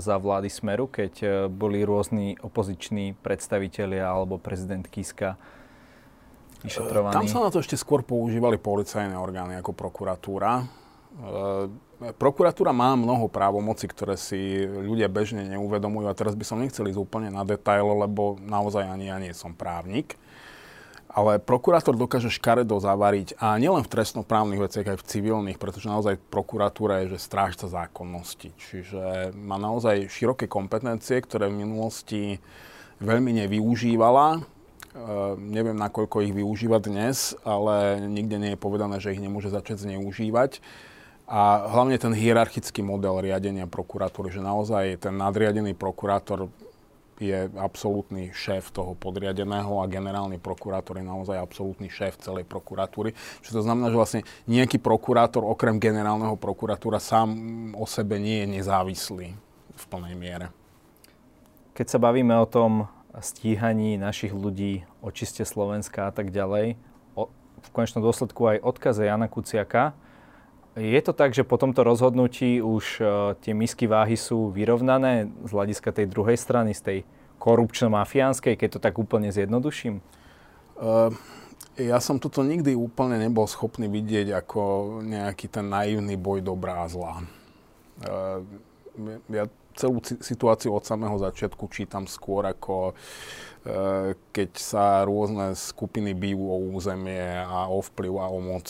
za 0.00 0.16
vlády 0.16 0.48
Smeru, 0.48 0.88
keď 0.88 1.12
uh, 1.20 1.30
boli 1.52 1.84
rôzni 1.84 2.32
opoziční 2.40 3.12
predstavitelia 3.20 4.08
alebo 4.08 4.40
prezident 4.40 4.88
Kiska 4.88 5.36
vyšetrovaní? 6.64 7.12
Tam 7.12 7.28
sa 7.28 7.44
na 7.44 7.52
to 7.52 7.60
ešte 7.60 7.76
skôr 7.76 8.00
používali 8.00 8.56
policajné 8.56 9.12
orgány 9.20 9.60
ako 9.60 9.76
prokuratúra. 9.76 10.64
Uh, 11.14 11.68
prokuratúra 12.18 12.74
má 12.74 12.94
mnoho 12.94 13.30
právomoci, 13.30 13.88
ktoré 13.88 14.18
si 14.18 14.64
ľudia 14.64 15.06
bežne 15.10 15.46
neuvedomujú 15.54 16.06
a 16.10 16.18
teraz 16.18 16.34
by 16.34 16.44
som 16.44 16.60
nechcel 16.60 16.90
ísť 16.90 17.00
úplne 17.00 17.28
na 17.30 17.42
detail, 17.46 17.84
lebo 18.04 18.36
naozaj 18.42 18.84
ani 18.84 19.08
ja 19.10 19.16
nie 19.18 19.32
som 19.32 19.54
právnik. 19.54 20.18
Ale 21.14 21.38
prokurátor 21.38 21.94
dokáže 21.94 22.26
škaredo 22.26 22.74
zavariť 22.82 23.38
a 23.38 23.54
nielen 23.54 23.86
v 23.86 23.92
trestnoprávnych 23.94 24.58
veciach, 24.58 24.86
aj 24.94 24.98
v 24.98 25.06
civilných, 25.06 25.62
pretože 25.62 25.86
naozaj 25.86 26.18
prokuratúra 26.26 27.06
je 27.06 27.14
že 27.14 27.22
strážca 27.22 27.70
zákonnosti. 27.70 28.50
Čiže 28.58 29.30
má 29.38 29.54
naozaj 29.54 30.10
široké 30.10 30.50
kompetencie, 30.50 31.22
ktoré 31.22 31.46
v 31.46 31.62
minulosti 31.62 32.42
veľmi 32.98 33.30
nevyužívala. 33.46 34.26
E, 34.34 34.40
neviem, 35.38 35.78
nakoľko 35.78 36.26
ich 36.26 36.34
využíva 36.34 36.82
dnes, 36.82 37.38
ale 37.46 38.02
nikde 38.02 38.42
nie 38.42 38.50
je 38.58 38.64
povedané, 38.64 38.98
že 38.98 39.14
ich 39.14 39.22
nemôže 39.22 39.54
začať 39.54 39.86
zneužívať. 39.86 40.58
A 41.24 41.72
hlavne 41.72 41.96
ten 41.96 42.12
hierarchický 42.12 42.84
model 42.84 43.24
riadenia 43.24 43.64
prokuratúry, 43.64 44.28
že 44.28 44.44
naozaj 44.44 45.00
ten 45.00 45.16
nadriadený 45.16 45.72
prokurátor 45.72 46.52
je 47.16 47.46
absolútny 47.56 48.34
šéf 48.34 48.74
toho 48.74 48.98
podriadeného 48.98 49.78
a 49.80 49.88
generálny 49.88 50.42
prokurátor 50.42 50.98
je 50.98 51.06
naozaj 51.06 51.38
absolútny 51.38 51.86
šéf 51.86 52.18
celej 52.18 52.44
prokuratúry. 52.44 53.14
Čo 53.40 53.56
to 53.56 53.60
znamená, 53.62 53.88
že 53.88 53.96
vlastne 53.96 54.20
nejaký 54.50 54.82
prokurátor 54.82 55.46
okrem 55.46 55.78
generálneho 55.78 56.34
prokuratúra 56.34 56.98
sám 56.98 57.32
o 57.78 57.86
sebe 57.86 58.18
nie 58.18 58.44
je 58.44 58.60
nezávislý 58.60 59.28
v 59.74 59.84
plnej 59.88 60.14
miere. 60.18 60.46
Keď 61.74 61.86
sa 61.86 61.98
bavíme 62.02 62.34
o 62.38 62.46
tom 62.46 62.90
stíhaní 63.14 63.94
našich 63.94 64.34
ľudí, 64.34 64.82
očiste 64.98 65.46
Slovenska 65.46 66.10
a 66.10 66.12
tak 66.14 66.34
ďalej, 66.34 66.74
o, 67.14 67.30
v 67.62 67.68
konečnom 67.70 68.02
dôsledku 68.02 68.42
aj 68.46 68.62
odkaze 68.62 69.06
Jana 69.06 69.30
Kuciaka, 69.30 69.94
je 70.74 71.00
to 71.02 71.12
tak, 71.14 71.34
že 71.34 71.46
po 71.46 71.54
tomto 71.54 71.86
rozhodnutí 71.86 72.58
už 72.58 72.84
uh, 72.98 73.06
tie 73.38 73.54
misky 73.54 73.86
váhy 73.86 74.18
sú 74.18 74.50
vyrovnané 74.50 75.30
z 75.46 75.50
hľadiska 75.54 75.94
tej 75.94 76.10
druhej 76.10 76.34
strany, 76.34 76.74
z 76.74 76.82
tej 76.82 76.98
korupčno-mafiánskej, 77.38 78.58
keď 78.58 78.68
to 78.78 78.80
tak 78.82 78.98
úplne 78.98 79.30
zjednoduším? 79.30 80.02
Uh, 80.74 81.14
ja 81.78 81.98
som 82.02 82.18
toto 82.18 82.42
nikdy 82.42 82.74
úplne 82.74 83.18
nebol 83.18 83.46
schopný 83.46 83.86
vidieť 83.86 84.34
ako 84.34 84.62
nejaký 85.06 85.46
ten 85.50 85.66
naivný 85.70 86.18
boj 86.18 86.42
dobrá 86.42 86.82
a 86.82 86.90
zlá. 86.90 87.22
Uh, 88.02 88.42
ja 89.30 89.46
celú 89.74 89.98
situáciu 90.02 90.72
od 90.74 90.86
samého 90.86 91.18
začiatku 91.18 91.66
čítam 91.70 92.06
skôr 92.06 92.46
ako 92.46 92.94
Eh, 93.64 94.12
keď 94.28 94.50
sa 94.60 95.08
rôzne 95.08 95.56
skupiny 95.56 96.12
bijú 96.12 96.52
o 96.52 96.60
územie 96.76 97.40
a 97.40 97.64
o 97.72 97.80
vplyv 97.80 98.12
a 98.20 98.28
o 98.28 98.36
moc. 98.36 98.68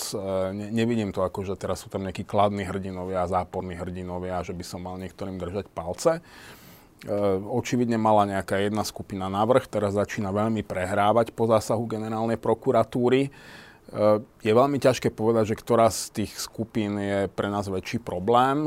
Ne, 0.55 0.71
nevidím 0.71 1.11
to 1.11 1.27
ako, 1.27 1.43
že 1.43 1.59
teraz 1.59 1.83
sú 1.83 1.91
tam 1.91 2.07
nejakí 2.07 2.23
kladní 2.23 2.63
hrdinovia 2.63 3.27
a 3.27 3.31
záporní 3.43 3.75
hrdinovia, 3.75 4.47
že 4.47 4.55
by 4.55 4.63
som 4.63 4.87
mal 4.87 4.95
niektorým 5.03 5.35
držať 5.35 5.67
palce. 5.75 6.23
Eh, 6.23 7.11
očividne 7.43 7.99
mala 7.99 8.39
nejaká 8.39 8.63
jedna 8.63 8.87
skupina 8.87 9.27
navrh, 9.27 9.67
teraz 9.67 9.99
začína 9.99 10.31
veľmi 10.31 10.63
prehrávať 10.63 11.35
po 11.35 11.51
zásahu 11.51 11.91
generálnej 11.91 12.39
prokuratúry. 12.39 13.35
Je 14.43 14.51
veľmi 14.51 14.81
ťažké 14.81 15.13
povedať, 15.13 15.55
že 15.55 15.61
ktorá 15.61 15.87
z 15.93 16.25
tých 16.25 16.33
skupín 16.41 16.97
je 16.99 17.29
pre 17.31 17.53
nás 17.53 17.69
väčší 17.69 18.01
problém 18.01 18.67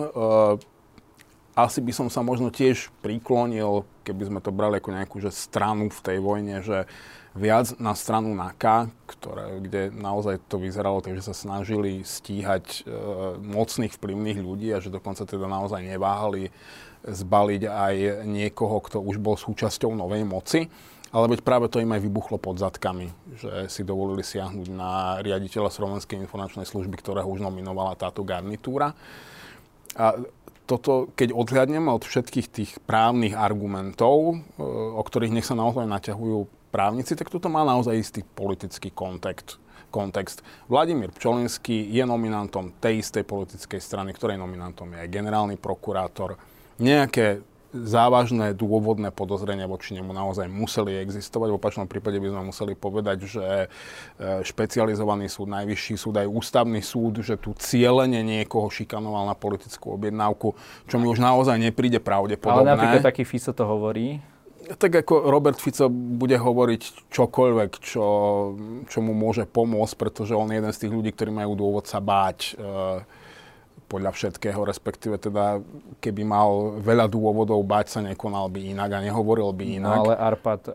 asi 1.58 1.82
by 1.82 1.90
som 1.90 2.08
sa 2.14 2.22
možno 2.22 2.54
tiež 2.54 2.94
priklonil, 3.02 3.82
keby 4.06 4.30
sme 4.30 4.40
to 4.46 4.54
brali 4.54 4.78
ako 4.78 4.94
nejakú 4.94 5.18
že 5.18 5.34
stranu 5.34 5.90
v 5.90 6.00
tej 6.06 6.18
vojne, 6.22 6.62
že 6.62 6.86
viac 7.34 7.74
na 7.82 7.98
stranu 7.98 8.38
NAKA, 8.38 8.94
ktoré, 9.10 9.58
kde 9.66 9.82
naozaj 9.90 10.38
to 10.46 10.62
vyzeralo 10.62 11.02
tak, 11.02 11.18
že 11.18 11.26
sa 11.26 11.34
snažili 11.34 12.06
stíhať 12.06 12.66
e, 12.66 12.94
mocných 13.42 13.94
vplyvných 13.94 14.40
ľudí 14.42 14.70
a 14.74 14.82
že 14.82 14.94
dokonca 14.94 15.26
teda 15.26 15.50
naozaj 15.50 15.82
neváhali 15.82 16.54
zbaliť 17.06 17.64
aj 17.66 17.96
niekoho, 18.26 18.78
kto 18.82 19.02
už 19.02 19.18
bol 19.18 19.34
súčasťou 19.34 19.98
novej 19.98 20.26
moci. 20.30 20.70
Ale 21.08 21.32
veď 21.32 21.40
práve 21.40 21.72
to 21.72 21.80
im 21.80 21.96
aj 21.96 22.04
vybuchlo 22.04 22.36
pod 22.36 22.60
zadkami, 22.60 23.10
že 23.40 23.72
si 23.72 23.82
dovolili 23.88 24.28
siahnuť 24.28 24.68
na 24.76 25.24
riaditeľa 25.24 25.72
Slovenskej 25.72 26.20
informačnej 26.20 26.68
služby, 26.68 27.00
ktorého 27.00 27.32
už 27.32 27.40
nominovala 27.40 27.96
táto 27.96 28.28
garnitúra. 28.28 28.92
A 29.96 30.20
toto, 30.68 31.10
keď 31.16 31.32
odhľadnem 31.32 31.88
od 31.88 32.04
všetkých 32.04 32.48
tých 32.52 32.72
právnych 32.84 33.34
argumentov, 33.34 34.36
e, 34.36 34.62
o 34.94 35.02
ktorých 35.02 35.32
nech 35.34 35.48
sa 35.48 35.56
naozaj 35.56 35.88
naťahujú 35.88 36.70
právnici, 36.70 37.16
tak 37.16 37.32
toto 37.32 37.48
má 37.48 37.64
naozaj 37.64 37.96
istý 37.96 38.22
politický 38.22 38.92
kontext. 38.92 39.58
kontext. 39.88 40.44
Vladimír 40.68 41.16
Pčolinský 41.16 41.88
je 41.88 42.04
nominantom 42.04 42.76
tej 42.84 43.00
istej 43.00 43.24
politickej 43.24 43.80
strany, 43.80 44.12
ktorej 44.12 44.36
nominantom 44.36 44.92
je 44.92 45.08
aj 45.08 45.10
generálny 45.10 45.56
prokurátor. 45.56 46.36
Nejaké 46.84 47.42
závažné 47.76 48.56
dôvodné 48.56 49.12
podozrenia 49.12 49.68
voči 49.68 49.96
nemu 49.96 50.12
naozaj 50.16 50.48
museli 50.48 51.00
existovať. 51.04 51.48
V 51.52 51.60
opačnom 51.60 51.88
prípade 51.88 52.20
by 52.20 52.32
sme 52.32 52.42
museli 52.50 52.74
povedať, 52.74 53.18
že 53.28 53.46
e, 53.46 53.68
špecializovaný 54.44 55.28
súd, 55.28 55.52
najvyšší 55.52 55.96
súd, 56.00 56.16
aj 56.24 56.28
ústavný 56.28 56.80
súd, 56.80 57.20
že 57.24 57.36
tu 57.36 57.52
cieľene 57.58 58.24
niekoho 58.24 58.72
šikanoval 58.72 59.28
na 59.28 59.36
politickú 59.36 60.00
objednávku, 60.00 60.56
čo 60.88 60.96
mi 60.98 61.12
už 61.12 61.20
naozaj 61.20 61.60
nepríde 61.60 62.00
pravdepodobné. 62.00 62.64
Ale 62.64 62.74
napríklad 62.76 63.04
taký 63.04 63.28
Fico 63.28 63.52
to 63.52 63.64
hovorí. 63.68 64.24
Tak 64.68 65.08
ako 65.08 65.32
Robert 65.32 65.64
Fico 65.64 65.88
bude 65.88 66.36
hovoriť 66.36 67.08
čokoľvek, 67.08 67.72
čo, 67.80 68.06
čo 68.92 69.00
mu 69.00 69.16
môže 69.16 69.48
pomôcť, 69.48 69.96
pretože 69.96 70.36
on 70.36 70.52
je 70.52 70.60
jeden 70.60 70.72
z 70.76 70.80
tých 70.84 70.92
ľudí, 70.92 71.16
ktorí 71.16 71.32
majú 71.32 71.56
dôvod 71.56 71.88
sa 71.88 72.04
báť 72.04 72.60
e, 72.60 73.04
podľa 73.88 74.12
všetkého, 74.12 74.60
respektíve 74.68 75.16
teda 75.16 75.64
keby 76.04 76.28
mal 76.28 76.80
veľa 76.84 77.08
dôvodov 77.08 77.64
bať 77.64 77.86
sa, 77.88 78.00
nekonal 78.04 78.52
by 78.52 78.76
inak 78.76 78.92
a 78.92 79.00
nehovoril 79.00 79.56
by 79.56 79.64
no, 79.64 79.74
inak. 79.80 79.98
No 79.98 80.04
ale 80.04 80.14
Arpad, 80.20 80.62
uh, 80.68 80.74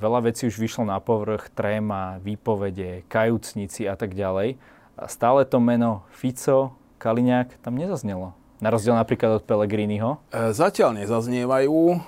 veľa 0.00 0.32
vecí 0.32 0.48
už 0.48 0.56
vyšlo 0.56 0.88
na 0.88 0.96
povrch, 0.98 1.52
tréma, 1.52 2.16
výpovede, 2.24 3.04
kajúcnici 3.06 3.84
a 3.84 3.94
tak 3.94 4.16
ďalej. 4.16 4.56
A 4.96 5.04
stále 5.08 5.44
to 5.44 5.60
meno 5.60 6.08
Fico, 6.12 6.76
Kaliňák 6.96 7.60
tam 7.60 7.76
nezaznelo. 7.76 8.32
Na 8.62 8.70
rozdiel 8.70 8.94
napríklad 8.94 9.42
od 9.42 9.44
Pelegriniho. 9.44 10.22
E, 10.30 10.54
zatiaľ 10.54 11.02
nezaznievajú, 11.02 11.78
e, 11.90 11.98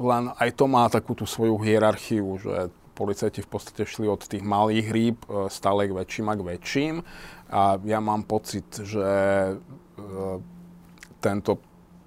len 0.00 0.24
aj 0.40 0.50
to 0.56 0.64
má 0.64 0.88
takú 0.88 1.12
tú 1.12 1.28
svoju 1.28 1.60
hierarchiu, 1.60 2.40
že 2.40 2.72
policajti 2.96 3.44
v 3.44 3.48
podstate 3.48 3.84
šli 3.84 4.08
od 4.08 4.24
tých 4.24 4.40
malých 4.40 4.88
rýb 4.88 5.18
e, 5.28 5.52
stále 5.52 5.84
k 5.84 5.96
väčším 5.96 6.26
a 6.32 6.34
k 6.36 6.46
väčším. 6.56 6.94
A 7.50 7.82
ja 7.82 7.98
mám 7.98 8.22
pocit, 8.22 8.66
že 8.70 9.02
e, 9.02 9.54
tento 11.18 11.58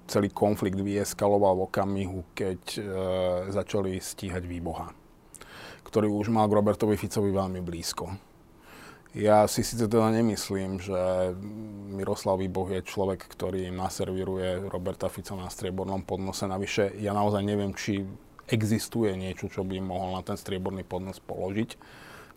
celý 0.08 0.32
konflikt 0.32 0.80
vyeskaloval 0.80 1.60
v 1.60 1.64
okamihu, 1.68 2.20
keď 2.32 2.60
e, 2.76 2.80
začali 3.52 4.00
stíhať 4.00 4.44
výboha, 4.48 4.92
ktorý 5.84 6.08
už 6.08 6.32
mal 6.32 6.48
k 6.48 6.56
Robertovi 6.56 6.96
Ficovi 6.96 7.28
veľmi 7.28 7.60
blízko. 7.60 8.16
Ja 9.14 9.46
si 9.46 9.62
síce 9.62 9.86
teda 9.86 10.10
nemyslím, 10.10 10.82
že 10.82 10.98
Miroslav 11.94 12.42
Výboh 12.42 12.66
je 12.66 12.82
človek, 12.82 13.22
ktorý 13.30 13.70
im 13.70 13.78
naservíruje 13.78 14.66
Roberta 14.66 15.06
Fica 15.06 15.38
na 15.38 15.46
striebornom 15.46 16.02
podnose. 16.02 16.50
Navyše, 16.50 16.98
ja 16.98 17.14
naozaj 17.14 17.46
neviem, 17.46 17.70
či 17.78 18.02
existuje 18.50 19.14
niečo, 19.14 19.46
čo 19.46 19.62
by 19.62 19.78
mohol 19.78 20.18
na 20.18 20.22
ten 20.26 20.34
strieborný 20.34 20.82
podnos 20.82 21.22
položiť 21.22 21.78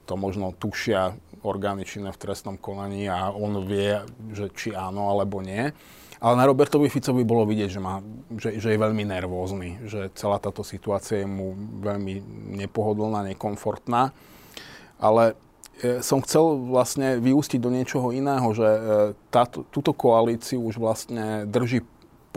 to 0.07 0.15
možno 0.15 0.55
tušia 0.55 1.19
orgány 1.43 1.83
činné 1.83 2.15
v 2.15 2.21
trestnom 2.23 2.55
konaní 2.55 3.11
a 3.11 3.29
on 3.29 3.67
vie, 3.67 4.01
že 4.31 4.47
či 4.55 4.71
áno 4.71 5.11
alebo 5.11 5.43
nie. 5.43 5.69
Ale 6.17 6.33
na 6.33 6.49
Robertovi 6.49 6.89
Ficovi 6.89 7.21
bolo 7.21 7.45
vidieť, 7.45 7.69
že, 7.69 7.81
má, 7.81 8.01
že, 8.33 8.57
že 8.57 8.73
je 8.73 8.79
veľmi 8.81 9.05
nervózny, 9.05 9.85
že 9.85 10.09
celá 10.17 10.41
táto 10.41 10.65
situácia 10.65 11.21
je 11.21 11.29
mu 11.29 11.53
veľmi 11.77 12.25
nepohodlná, 12.57 13.21
nekomfortná. 13.21 14.09
Ale 14.97 15.37
e, 15.77 16.01
som 16.01 16.17
chcel 16.25 16.57
vlastne 16.73 17.21
vyústiť 17.21 17.61
do 17.61 17.69
niečoho 17.69 18.09
iného, 18.09 18.49
že 18.49 18.65
e, 18.65 18.81
táto, 19.29 19.61
túto 19.69 19.93
koalíciu 19.93 20.57
už 20.65 20.81
vlastne 20.81 21.45
drží 21.45 21.85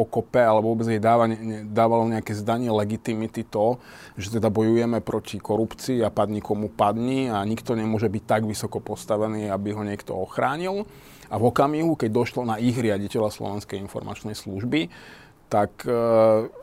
pokope, 0.00 0.40
alebo 0.40 0.72
vôbec 0.72 0.88
jej 0.88 0.96
dáva, 0.96 1.28
ne, 1.28 1.68
dávalo 1.68 2.08
nejaké 2.08 2.32
zdanie 2.32 2.72
legitimity 2.72 3.44
to, 3.44 3.76
že 4.16 4.40
teda 4.40 4.48
bojujeme 4.48 5.04
proti 5.04 5.36
korupcii 5.36 6.00
a 6.00 6.08
padni 6.08 6.40
komu 6.40 6.72
padni 6.72 7.28
a 7.28 7.44
nikto 7.44 7.76
nemôže 7.76 8.08
byť 8.08 8.24
tak 8.24 8.42
vysoko 8.48 8.80
postavený, 8.80 9.52
aby 9.52 9.76
ho 9.76 9.84
niekto 9.84 10.16
ochránil. 10.16 10.88
A 11.28 11.36
v 11.36 11.52
okamihu, 11.52 12.00
keď 12.00 12.10
došlo 12.16 12.48
na 12.48 12.56
ich 12.56 12.74
riaditeľa 12.74 13.28
Slovenskej 13.28 13.76
informačnej 13.76 14.32
služby, 14.32 14.88
tak 15.50 15.82
e, 15.82 15.90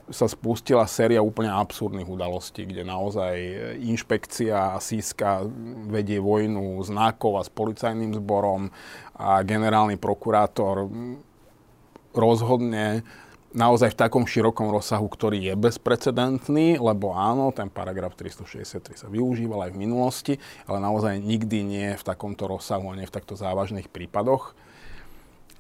sa 0.08 0.28
spustila 0.32 0.88
séria 0.88 1.20
úplne 1.20 1.52
absurdných 1.52 2.08
udalostí, 2.08 2.64
kde 2.64 2.88
naozaj 2.88 3.36
inšpekcia 3.84 4.80
a 4.80 4.80
síska 4.80 5.44
vedie 5.92 6.24
vojnu 6.24 6.80
s 6.80 6.88
nákov 6.88 7.32
a 7.38 7.44
s 7.44 7.52
policajným 7.52 8.16
zborom 8.16 8.72
a 9.20 9.44
generálny 9.44 10.00
prokurátor 10.00 10.88
rozhodne 12.16 13.04
naozaj 13.58 13.98
v 13.98 14.00
takom 14.06 14.24
širokom 14.30 14.70
rozsahu, 14.70 15.10
ktorý 15.10 15.50
je 15.50 15.54
bezprecedentný, 15.58 16.78
lebo 16.78 17.18
áno, 17.18 17.50
ten 17.50 17.74
paragraf 17.74 18.14
363 18.14 18.94
sa 18.94 19.08
využíval 19.10 19.66
aj 19.68 19.72
v 19.74 19.82
minulosti, 19.82 20.34
ale 20.70 20.78
naozaj 20.78 21.18
nikdy 21.18 21.66
nie 21.66 21.90
v 21.98 22.04
takomto 22.06 22.46
rozsahu 22.46 22.94
a 22.94 22.98
nie 22.98 23.10
v 23.10 23.16
takto 23.18 23.34
závažných 23.34 23.90
prípadoch. 23.90 24.54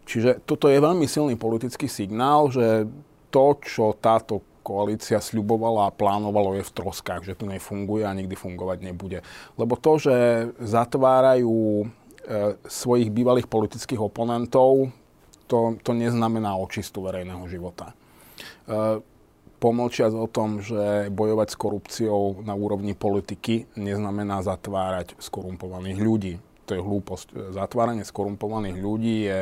Čiže 0.06 0.46
toto 0.46 0.70
je 0.70 0.78
veľmi 0.80 1.10
silný 1.10 1.36
politický 1.36 1.90
signál, 1.90 2.54
že 2.54 2.86
to, 3.34 3.58
čo 3.60 3.98
táto 3.98 4.46
koalícia 4.62 5.20
sľubovala 5.20 5.90
a 5.90 5.96
plánovalo 5.96 6.56
je 6.60 6.64
v 6.64 6.76
troskách, 6.76 7.24
že 7.24 7.36
to 7.40 7.50
nefunguje 7.50 8.04
a 8.04 8.16
nikdy 8.16 8.36
fungovať 8.36 8.78
nebude. 8.84 9.20
Lebo 9.60 9.80
to, 9.80 10.00
že 10.00 10.16
zatvárajú 10.60 11.84
e, 11.84 11.86
svojich 12.68 13.12
bývalých 13.12 13.48
politických 13.48 14.00
oponentov, 14.00 14.92
to, 15.48 15.80
to 15.82 15.92
neznamená 15.96 16.54
očistu 16.60 17.02
verejného 17.08 17.44
života. 17.48 17.96
E, 18.68 19.02
pomlčiac 19.58 20.14
o 20.14 20.30
tom, 20.30 20.62
že 20.62 21.10
bojovať 21.10 21.48
s 21.50 21.58
korupciou 21.58 22.46
na 22.46 22.54
úrovni 22.54 22.94
politiky 22.94 23.66
neznamená 23.74 24.46
zatvárať 24.46 25.18
skorumpovaných 25.18 26.00
ľudí. 26.00 26.34
To 26.70 26.76
je 26.78 26.84
hlúposť. 26.84 27.56
Zatváranie 27.56 28.04
skorumpovaných 28.04 28.78
ľudí 28.78 29.16
je 29.26 29.40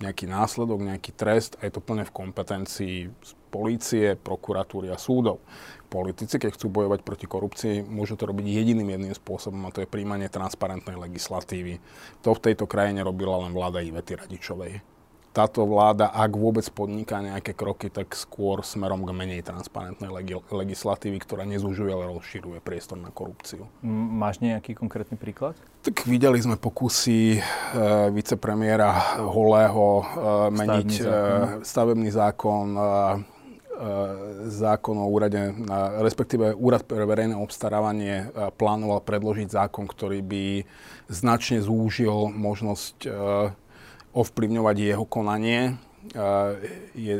nejaký 0.00 0.24
následok, 0.24 0.80
nejaký 0.80 1.12
trest 1.12 1.60
a 1.60 1.68
je 1.68 1.76
to 1.76 1.84
plne 1.84 2.08
v 2.08 2.14
kompetencii 2.14 2.96
polície, 3.52 4.16
prokuratúry 4.16 4.88
a 4.88 4.96
súdov. 4.96 5.44
Politici, 5.92 6.40
keď 6.40 6.56
chcú 6.56 6.70
bojovať 6.70 7.04
proti 7.04 7.26
korupcii, 7.28 7.84
môžu 7.84 8.16
to 8.16 8.24
robiť 8.30 8.46
jediným 8.46 8.96
jedným 8.96 9.12
spôsobom 9.12 9.60
a 9.66 9.74
to 9.74 9.84
je 9.84 9.90
príjmanie 9.90 10.30
transparentnej 10.32 10.96
legislatívy. 10.96 11.82
To 12.24 12.32
v 12.32 12.42
tejto 12.48 12.64
krajine 12.64 13.04
robila 13.04 13.42
len 13.44 13.52
vláda 13.52 13.84
Ivety 13.84 14.16
Radičovej 14.16 14.89
táto 15.30 15.62
vláda, 15.62 16.10
ak 16.10 16.32
vôbec 16.34 16.66
podniká 16.74 17.22
nejaké 17.22 17.54
kroky, 17.54 17.86
tak 17.86 18.12
skôr 18.18 18.66
smerom 18.66 19.06
k 19.06 19.14
menej 19.14 19.46
transparentnej 19.46 20.10
legislatívy, 20.50 21.22
ktorá 21.22 21.46
nezúžuje, 21.46 21.90
ale 21.90 22.10
rozširuje 22.10 22.58
priestor 22.58 22.98
na 22.98 23.14
korupciu. 23.14 23.70
Máš 23.86 24.42
nejaký 24.42 24.74
konkrétny 24.74 25.14
príklad? 25.14 25.54
Tak 25.80 26.04
videli 26.04 26.36
sme 26.42 26.60
pokusy 26.60 27.38
e, 27.38 27.40
vicepremiéra 28.12 29.22
Holého 29.22 29.88
e, 30.00 30.04
meniť 30.50 30.90
stavebný 31.00 31.06
zákon, 31.06 31.58
e, 31.58 31.64
stavebný 31.64 32.08
zákon 32.10 32.66
e, 32.76 33.40
zákon 34.44 34.96
o 35.00 35.08
úrade, 35.08 35.56
respektíve 36.04 36.52
úrad 36.52 36.84
pre 36.84 37.00
verejné 37.08 37.32
obstarávanie 37.32 38.28
e, 38.28 38.52
plánoval 38.52 39.00
predložiť 39.00 39.48
zákon, 39.48 39.88
ktorý 39.88 40.20
by 40.20 40.44
značne 41.08 41.64
zúžil 41.64 42.28
možnosť 42.28 42.96
e, 43.04 43.10
ovplyvňovať 44.12 44.76
jeho 44.78 45.04
konanie. 45.06 45.78
Je 46.96 47.14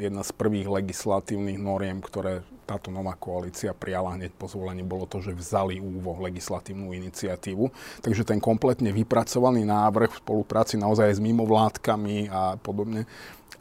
jedna 0.00 0.24
z 0.24 0.30
prvých 0.32 0.72
legislatívnych 0.72 1.60
noriem, 1.60 2.00
ktoré 2.00 2.40
táto 2.64 2.90
nová 2.90 3.14
koalícia 3.14 3.70
prijala 3.76 4.18
hneď 4.18 4.34
po 4.34 4.50
zvolení, 4.50 4.82
bolo 4.82 5.06
to, 5.06 5.22
že 5.22 5.36
vzali 5.36 5.78
úvo 5.78 6.18
legislatívnu 6.18 6.90
iniciatívu. 6.96 7.70
Takže 8.02 8.26
ten 8.26 8.42
kompletne 8.42 8.90
vypracovaný 8.90 9.62
návrh 9.68 10.10
v 10.16 10.22
spolupráci 10.24 10.74
naozaj 10.74 11.14
s 11.14 11.20
mimovládkami 11.22 12.26
a 12.26 12.58
podobne 12.58 13.06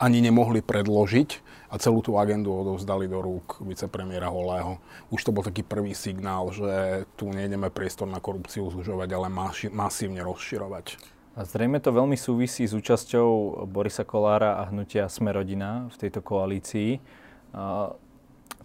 ani 0.01 0.25
nemohli 0.25 0.65
predložiť 0.65 1.29
a 1.69 1.77
celú 1.77 2.01
tú 2.01 2.17
agendu 2.17 2.49
odovzdali 2.49 3.05
do 3.05 3.21
rúk 3.21 3.61
vicepremiéra 3.61 4.31
Holého. 4.31 4.81
Už 5.13 5.21
to 5.21 5.35
bol 5.35 5.45
taký 5.45 5.61
prvý 5.61 5.93
signál, 5.93 6.49
že 6.49 7.05
tu 7.19 7.29
nejdeme 7.29 7.69
priestor 7.69 8.09
na 8.09 8.17
korupciu 8.23 8.71
zužovať, 8.73 9.09
ale 9.13 9.27
masívne 9.69 10.23
rozširovať. 10.25 11.14
A 11.35 11.43
zrejme 11.43 11.83
to 11.83 11.91
veľmi 11.91 12.15
súvisí 12.15 12.63
s 12.63 12.71
účasťou 12.71 13.67
Borisa 13.67 14.07
Kolára 14.07 14.55
a 14.63 14.71
hnutia 14.71 15.11
Smerodina 15.11 15.91
v 15.91 15.95
tejto 16.07 16.23
koalícii. 16.23 17.03
A 17.51 17.91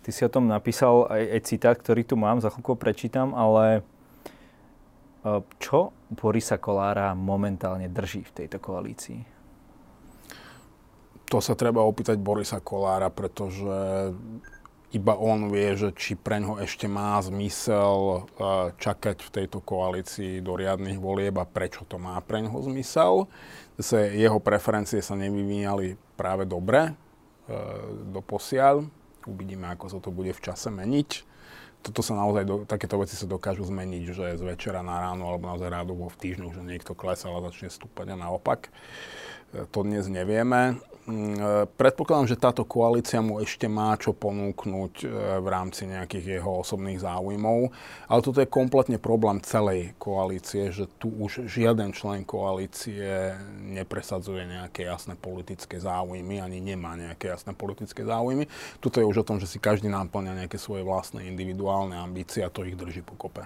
ty 0.07 0.11
si 0.15 0.23
o 0.23 0.31
tom 0.31 0.47
napísal 0.47 1.11
aj, 1.11 1.23
aj 1.35 1.41
citát, 1.51 1.75
ktorý 1.75 2.07
tu 2.07 2.15
mám, 2.15 2.39
za 2.39 2.47
chvíľku 2.47 2.79
prečítam, 2.79 3.35
ale 3.35 3.83
čo 5.59 5.91
Borisa 6.15 6.63
Kolára 6.63 7.11
momentálne 7.19 7.91
drží 7.91 8.23
v 8.31 8.47
tejto 8.47 8.63
koalícii? 8.63 9.19
To 11.27 11.43
sa 11.43 11.59
treba 11.59 11.83
opýtať 11.83 12.23
Borisa 12.23 12.63
Kolára, 12.63 13.11
pretože 13.11 13.67
iba 14.91 15.15
on 15.15 15.55
vie, 15.55 15.79
že 15.79 15.95
či 15.95 16.19
preňho 16.19 16.59
ešte 16.59 16.91
má 16.91 17.15
zmysel 17.23 17.95
e, 17.95 18.21
čakať 18.75 19.23
v 19.23 19.31
tejto 19.31 19.63
koalícii 19.63 20.43
do 20.43 20.59
riadnych 20.59 20.99
volieb 20.99 21.39
a 21.39 21.47
prečo 21.47 21.87
to 21.87 21.95
má 21.95 22.19
preňho 22.19 22.59
zmysel. 22.67 23.31
Zase 23.79 24.19
jeho 24.19 24.43
preferencie 24.43 24.99
sa 24.99 25.15
nevyvíjali 25.15 25.95
práve 26.19 26.43
dobre 26.43 26.91
e, 26.91 26.93
do 28.11 28.19
posiaľ. 28.19 28.91
Uvidíme, 29.31 29.71
ako 29.71 29.87
sa 29.87 29.99
to 30.03 30.11
bude 30.11 30.35
v 30.35 30.43
čase 30.43 30.75
meniť. 30.75 31.31
Toto 31.81 32.05
sa 32.05 32.13
naozaj, 32.13 32.69
takéto 32.69 33.01
veci 33.01 33.17
sa 33.17 33.25
dokážu 33.25 33.65
zmeniť, 33.65 34.05
že 34.13 34.27
z 34.37 34.43
večera 34.45 34.85
na 34.85 35.01
ráno 35.01 35.33
alebo 35.33 35.49
naozaj 35.49 35.71
rádovo 35.73 36.13
v 36.13 36.19
týždňu, 36.19 36.53
že 36.53 36.61
niekto 36.67 36.93
klesal 36.93 37.41
a 37.41 37.47
začne 37.49 37.73
stúpať 37.73 38.13
a 38.13 38.17
naopak. 38.19 38.69
E, 39.55 39.71
to 39.71 39.87
dnes 39.87 40.11
nevieme. 40.11 40.83
Mm, 41.11 41.35
e, 41.35 41.67
predpokladám, 41.67 42.31
že 42.31 42.39
táto 42.39 42.63
koalícia 42.63 43.19
mu 43.19 43.43
ešte 43.43 43.67
má 43.67 43.99
čo 43.99 44.15
ponúknuť 44.15 44.95
e, 45.03 45.07
v 45.43 45.47
rámci 45.51 45.91
nejakých 45.91 46.39
jeho 46.39 46.63
osobných 46.63 47.03
záujmov, 47.03 47.75
ale 48.07 48.21
toto 48.23 48.39
je 48.39 48.47
kompletne 48.47 49.03
problém 49.03 49.43
celej 49.43 49.99
koalície, 49.99 50.71
že 50.71 50.87
tu 51.03 51.11
už 51.11 51.51
žiaden 51.51 51.91
člen 51.91 52.23
koalície 52.23 53.35
nepresadzuje 53.59 54.47
nejaké 54.47 54.87
jasné 54.87 55.19
politické 55.19 55.83
záujmy, 55.83 56.39
ani 56.39 56.63
nemá 56.63 56.95
nejaké 56.95 57.35
jasné 57.35 57.59
politické 57.59 58.07
záujmy. 58.07 58.47
Tuto 58.79 59.03
je 59.03 59.11
už 59.11 59.27
o 59.27 59.27
tom, 59.27 59.43
že 59.43 59.51
si 59.51 59.59
každý 59.59 59.91
náplňa 59.91 60.47
nejaké 60.47 60.63
svoje 60.63 60.87
vlastné 60.87 61.27
individuálne 61.27 61.99
ambície 61.99 62.47
a 62.47 62.53
to 62.55 62.63
ich 62.63 62.79
drží 62.79 63.03
pokope. 63.03 63.43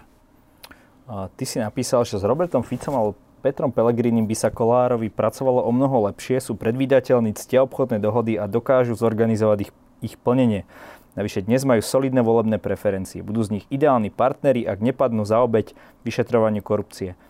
Ty 1.04 1.44
si 1.44 1.60
napísal, 1.60 2.08
že 2.08 2.16
s 2.16 2.24
Robertom 2.24 2.64
Ficom 2.64 2.96
alebo 2.96 3.12
Petrom 3.44 3.68
Pelegrinim 3.68 4.24
by 4.24 4.32
sa 4.32 4.48
Kolárovi 4.48 5.12
pracovalo 5.12 5.60
o 5.60 5.68
mnoho 5.68 6.08
lepšie, 6.08 6.40
sú 6.40 6.56
predvídateľní, 6.56 7.36
ctia 7.36 7.60
obchodné 7.60 8.00
dohody 8.00 8.40
a 8.40 8.48
dokážu 8.48 8.96
zorganizovať 8.96 9.68
ich, 9.68 9.72
ich 10.00 10.16
plnenie. 10.16 10.64
Navyše 11.12 11.44
dnes 11.44 11.60
majú 11.68 11.84
solidné 11.84 12.24
volebné 12.24 12.56
preferencie. 12.56 13.20
Budú 13.20 13.44
z 13.44 13.60
nich 13.60 13.68
ideálni 13.68 14.08
partneri, 14.08 14.64
ak 14.64 14.80
nepadnú 14.80 15.28
za 15.28 15.44
obeď 15.44 15.76
vyšetrovaniu 16.08 16.64
korupcie. 16.64 17.20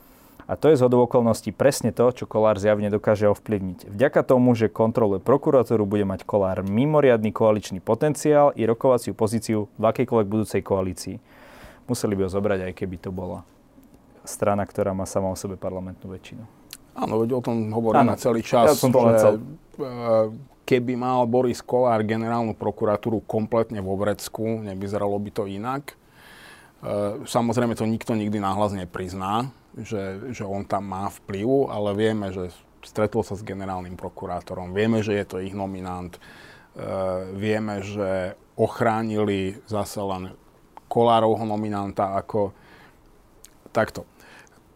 A 0.46 0.55
to 0.55 0.70
je 0.70 0.79
z 0.79 0.87
okolností 0.87 1.50
presne 1.50 1.90
to, 1.90 2.07
čo 2.14 2.31
Kolár 2.31 2.62
zjavne 2.62 2.94
dokáže 2.94 3.27
ovplyvniť. 3.35 3.90
Vďaka 3.90 4.22
tomu, 4.22 4.55
že 4.55 4.70
kontroluje 4.70 5.18
prokuratúru, 5.18 5.83
bude 5.83 6.07
mať 6.07 6.22
Kolár 6.22 6.62
mimoriadný 6.62 7.35
koaličný 7.35 7.83
potenciál 7.83 8.55
i 8.55 8.62
rokovaciu 8.62 9.18
pozíciu 9.18 9.66
v 9.74 9.83
akejkoľvek 9.83 10.31
budúcej 10.31 10.62
koalícii. 10.62 11.18
Museli 11.90 12.14
by 12.14 12.22
ho 12.22 12.31
zobrať, 12.31 12.70
aj 12.70 12.72
keby 12.79 13.03
to 13.03 13.11
bola 13.11 13.42
strana, 14.24 14.64
ktorá 14.64 14.96
má 14.96 15.04
sama 15.04 15.30
o 15.30 15.37
sebe 15.37 15.60
parlamentnú 15.60 16.08
väčšinu. 16.10 16.42
Áno, 16.94 17.20
veď 17.20 17.30
o 17.38 17.42
tom 17.42 17.70
hovoríme 17.74 18.14
celý 18.16 18.40
čas, 18.40 18.72
ja 18.72 18.76
som 18.78 18.94
to 18.94 19.02
že 19.02 19.18
cel... 19.18 19.34
keby 20.64 20.94
mal 20.94 21.26
Boris 21.26 21.60
Kolár 21.60 22.06
generálnu 22.06 22.54
prokuratúru 22.54 23.26
kompletne 23.26 23.82
vo 23.82 23.98
vrecku, 23.98 24.62
nevyzeralo 24.62 25.18
by 25.18 25.30
to 25.34 25.44
inak. 25.50 25.92
E, 25.92 25.94
samozrejme 27.26 27.74
to 27.74 27.84
nikto 27.84 28.14
nikdy 28.14 28.38
náhlas 28.38 28.72
neprizná, 28.72 29.50
že, 29.74 30.32
že 30.32 30.46
on 30.46 30.62
tam 30.62 30.87
má 30.87 31.10
vplyv, 31.10 31.68
ale 31.68 31.90
vieme, 31.98 32.30
že 32.30 32.54
stretol 32.87 33.26
sa 33.26 33.34
s 33.34 33.42
generálnym 33.42 33.98
prokurátorom, 33.98 34.70
vieme, 34.70 35.02
že 35.02 35.18
je 35.18 35.24
to 35.26 35.37
ich 35.42 35.52
nominant, 35.52 36.14
e, 36.14 36.20
vieme, 37.34 37.82
že 37.82 38.38
ochránili 38.54 39.58
zase 39.66 39.98
len 39.98 40.30
Kolárovho 40.87 41.42
nominanta 41.42 42.14
ako 42.14 42.54
takto 43.74 44.06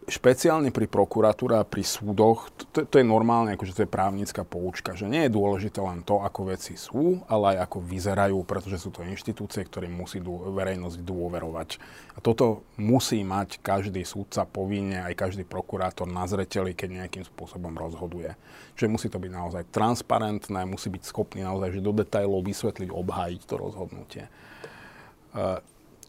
špeciálne 0.09 0.73
pri 0.73 0.89
prokuratúre 0.89 1.55
a 1.55 1.63
pri 1.63 1.85
súdoch, 1.85 2.49
to, 2.73 2.83
to 2.83 2.95
je 2.99 3.05
normálne, 3.05 3.53
akože 3.53 3.77
to 3.77 3.83
je 3.85 3.89
právnická 3.89 4.41
poučka, 4.41 4.97
že 4.97 5.05
nie 5.05 5.29
je 5.29 5.35
dôležité 5.37 5.79
len 5.79 6.01
to, 6.01 6.19
ako 6.19 6.51
veci 6.51 6.73
sú, 6.75 7.21
ale 7.29 7.55
aj 7.55 7.69
ako 7.69 7.77
vyzerajú, 7.85 8.37
pretože 8.43 8.81
sú 8.81 8.89
to 8.89 9.05
inštitúcie, 9.05 9.61
ktorým 9.63 9.93
musí 9.93 10.19
dô, 10.19 10.49
verejnosť 10.51 10.97
dôverovať. 11.05 11.69
A 12.13 12.19
toto 12.19 12.67
musí 12.81 13.21
mať 13.21 13.61
každý 13.61 14.01
súdca 14.03 14.43
povinne, 14.43 15.05
aj 15.05 15.15
každý 15.15 15.45
prokurátor 15.45 16.09
na 16.09 16.25
zreteli, 16.25 16.73
keď 16.73 17.05
nejakým 17.05 17.23
spôsobom 17.23 17.71
rozhoduje. 17.77 18.33
Čiže 18.75 18.91
musí 18.91 19.07
to 19.07 19.21
byť 19.21 19.31
naozaj 19.31 19.63
transparentné, 19.71 20.65
musí 20.67 20.91
byť 20.91 21.03
schopný 21.05 21.45
naozaj 21.45 21.77
že 21.77 21.85
do 21.85 21.93
detajlov 21.93 22.43
vysvetliť, 22.43 22.89
obhájiť 22.91 23.41
to 23.45 23.55
rozhodnutie. 23.55 24.23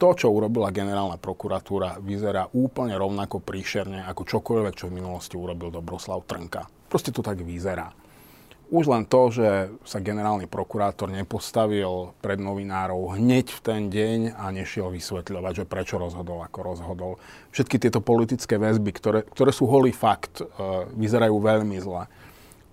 To, 0.01 0.17
čo 0.17 0.33
urobila 0.33 0.73
generálna 0.73 1.21
prokuratúra, 1.21 2.01
vyzerá 2.01 2.49
úplne 2.57 2.97
rovnako 2.97 3.45
príšerne 3.45 4.09
ako 4.09 4.25
čokoľvek, 4.25 4.73
čo 4.73 4.89
v 4.89 4.97
minulosti 4.97 5.37
urobil 5.37 5.69
Dobroslav 5.69 6.25
Trnka. 6.25 6.65
Proste 6.89 7.13
to 7.13 7.21
tak 7.21 7.45
vyzerá. 7.45 7.93
Už 8.73 8.89
len 8.89 9.05
to, 9.05 9.29
že 9.29 9.69
sa 9.85 10.01
generálny 10.01 10.49
prokurátor 10.49 11.13
nepostavil 11.13 12.17
pred 12.25 12.41
novinárov 12.41 13.21
hneď 13.21 13.53
v 13.53 13.61
ten 13.61 13.83
deň 13.93 14.41
a 14.41 14.49
nešiel 14.49 14.89
vysvetľovať, 14.89 15.53
že 15.53 15.65
prečo 15.69 16.01
rozhodol, 16.01 16.49
ako 16.49 16.59
rozhodol. 16.65 17.13
Všetky 17.53 17.77
tieto 17.77 18.01
politické 18.01 18.57
väzby, 18.57 18.97
ktoré, 18.97 19.21
ktoré 19.29 19.53
sú 19.53 19.69
holý 19.69 19.93
fakt, 19.93 20.41
e, 20.41 20.47
vyzerajú 20.97 21.37
veľmi 21.37 21.77
zle. 21.77 22.09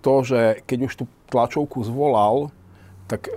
To, 0.00 0.24
že 0.24 0.64
keď 0.64 0.78
už 0.86 0.92
tú 0.96 1.04
tlačovku 1.28 1.84
zvolal, 1.84 2.54
tak 3.08 3.26
e, 3.26 3.32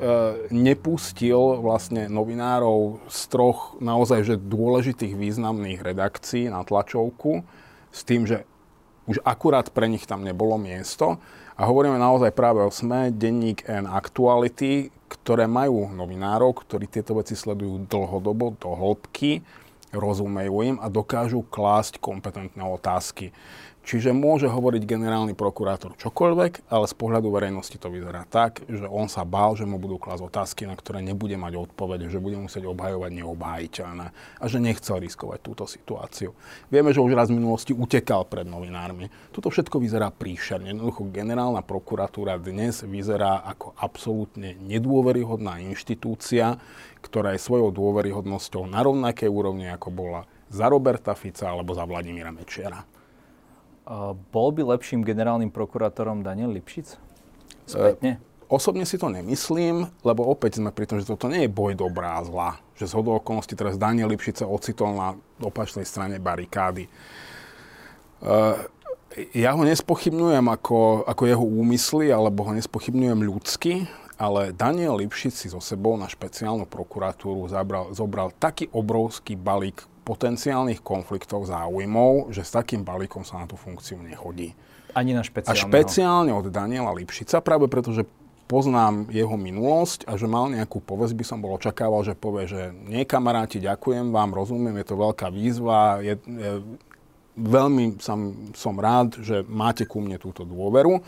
nepustil 0.52 1.64
vlastne 1.64 2.12
novinárov 2.12 3.08
z 3.08 3.20
troch 3.32 3.80
naozaj 3.80 4.28
že 4.28 4.36
dôležitých 4.36 5.16
významných 5.16 5.80
redakcií 5.80 6.52
na 6.52 6.68
tlačovku 6.68 7.48
s 7.90 8.04
tým, 8.04 8.28
že 8.28 8.44
už 9.08 9.24
akurát 9.24 9.72
pre 9.72 9.88
nich 9.88 10.04
tam 10.04 10.28
nebolo 10.28 10.60
miesto. 10.60 11.18
A 11.56 11.68
hovoríme 11.68 11.96
naozaj 11.96 12.36
práve 12.36 12.64
o 12.64 12.74
SME, 12.74 13.16
Denník 13.16 13.64
N 13.70 13.88
Actuality, 13.88 14.92
ktoré 15.08 15.48
majú 15.48 15.92
novinárov, 15.92 16.64
ktorí 16.64 16.88
tieto 16.88 17.20
veci 17.20 17.36
sledujú 17.36 17.86
dlhodobo, 17.86 18.56
do 18.56 18.72
hĺbky, 18.72 19.44
rozumejú 19.92 20.56
im 20.64 20.78
a 20.80 20.88
dokážu 20.88 21.44
klásť 21.44 22.00
kompetentné 22.00 22.64
otázky. 22.64 23.36
Čiže 23.82 24.14
môže 24.14 24.46
hovoriť 24.46 24.86
generálny 24.86 25.34
prokurátor 25.34 25.98
čokoľvek, 25.98 26.70
ale 26.70 26.86
z 26.86 26.96
pohľadu 26.96 27.34
verejnosti 27.34 27.74
to 27.82 27.90
vyzerá 27.90 28.30
tak, 28.30 28.62
že 28.70 28.86
on 28.86 29.10
sa 29.10 29.26
bál, 29.26 29.58
že 29.58 29.66
mu 29.66 29.82
budú 29.82 29.98
klásť 29.98 30.22
otázky, 30.22 30.62
na 30.70 30.78
ktoré 30.78 31.02
nebude 31.02 31.34
mať 31.34 31.58
odpovede, 31.58 32.06
že 32.06 32.22
bude 32.22 32.38
musieť 32.38 32.70
obhajovať 32.70 33.10
neobhájiteľné 33.10 34.08
a 34.38 34.44
že 34.46 34.62
nechcel 34.62 35.02
riskovať 35.02 35.40
túto 35.42 35.66
situáciu. 35.66 36.38
Vieme, 36.70 36.94
že 36.94 37.02
už 37.02 37.18
raz 37.18 37.34
v 37.34 37.42
minulosti 37.42 37.74
utekal 37.74 38.30
pred 38.30 38.46
novinármi. 38.46 39.10
Toto 39.34 39.50
všetko 39.50 39.82
vyzerá 39.82 40.14
príšerne. 40.14 40.70
Jednoducho 40.70 41.10
generálna 41.10 41.66
prokuratúra 41.66 42.38
dnes 42.38 42.86
vyzerá 42.86 43.42
ako 43.50 43.74
absolútne 43.82 44.62
nedôveryhodná 44.62 45.58
inštitúcia, 45.58 46.62
ktorá 47.02 47.34
je 47.34 47.42
svojou 47.42 47.74
dôveryhodnosťou 47.74 48.70
na 48.70 48.86
rovnakej 48.86 49.26
úrovni, 49.26 49.74
ako 49.74 49.90
bola 49.90 50.22
za 50.54 50.70
Roberta 50.70 51.18
Fica 51.18 51.50
alebo 51.50 51.74
za 51.74 51.82
Vladimíra 51.90 52.30
Mečiara. 52.30 53.01
Bol 54.32 54.50
by 54.56 54.64
lepším 54.78 55.04
generálnym 55.04 55.52
prokurátorom 55.52 56.24
Daniel 56.24 56.56
Lipšic? 56.56 56.96
Spätne? 57.68 58.12
E, 58.16 58.22
osobne 58.48 58.88
si 58.88 58.96
to 58.96 59.12
nemyslím, 59.12 59.84
lebo 60.08 60.24
opäť 60.32 60.64
sme 60.64 60.72
pri 60.72 60.88
tom, 60.88 61.04
že 61.04 61.12
toto 61.12 61.28
nie 61.28 61.44
je 61.44 61.52
boj 61.52 61.76
dobrá 61.76 62.20
a 62.20 62.24
zla. 62.24 62.56
Že 62.80 62.88
z 62.88 62.94
hodou 62.96 63.20
okolností 63.20 63.60
teraz 63.60 63.76
Daniel 63.76 64.08
Lipšic 64.08 64.44
sa 64.44 64.48
ocitol 64.48 64.96
na 64.96 65.20
opačnej 65.44 65.84
strane 65.84 66.24
barikády. 66.24 66.88
E, 66.88 66.92
ja 69.36 69.52
ho 69.52 69.62
nespochybňujem 69.68 70.48
ako, 70.48 71.04
ako 71.04 71.24
jeho 71.28 71.44
úmysly, 71.44 72.16
alebo 72.16 72.48
ho 72.48 72.56
nespochybňujem 72.56 73.28
ľudsky, 73.28 73.74
ale 74.16 74.56
Daniel 74.56 74.96
Lipšic 75.04 75.36
si 75.36 75.52
so 75.52 75.60
sebou 75.60 76.00
na 76.00 76.08
špeciálnu 76.08 76.64
prokuratúru 76.64 77.44
zabral, 77.52 77.92
zobral 77.92 78.32
taký 78.40 78.72
obrovský 78.72 79.36
balík 79.36 79.84
potenciálnych 80.02 80.82
konfliktov 80.82 81.46
záujmov, 81.46 82.34
že 82.34 82.42
s 82.42 82.52
takým 82.52 82.82
balíkom 82.82 83.22
sa 83.22 83.44
na 83.44 83.46
tú 83.46 83.56
funkciu 83.56 84.02
nechodí. 84.02 84.58
Ani 84.98 85.16
na 85.16 85.24
špeciálneho. 85.24 85.56
A 85.56 85.66
špeciálne 85.70 86.32
od 86.34 86.52
Daniela 86.52 86.92
Lipšica, 86.92 87.40
práve 87.40 87.72
preto, 87.72 87.96
že 87.96 88.04
poznám 88.52 89.08
jeho 89.08 89.40
minulosť 89.40 90.04
a 90.12 90.20
že 90.20 90.28
mal 90.28 90.52
nejakú 90.52 90.84
povesť, 90.84 91.16
by 91.16 91.24
som 91.24 91.40
bol 91.40 91.56
očakával, 91.56 92.04
že 92.04 92.20
povie, 92.20 92.52
že 92.52 92.76
nie 92.76 93.08
kamaráti, 93.08 93.64
ďakujem 93.64 94.12
vám, 94.12 94.36
rozumiem, 94.36 94.76
je 94.84 94.88
to 94.92 95.00
veľká 95.00 95.32
výzva, 95.32 96.04
je, 96.04 96.20
je, 96.20 96.52
veľmi 97.40 98.04
som, 98.04 98.52
som 98.52 98.76
rád, 98.76 99.16
že 99.24 99.48
máte 99.48 99.88
ku 99.88 100.04
mne 100.04 100.20
túto 100.20 100.44
dôveru, 100.44 101.00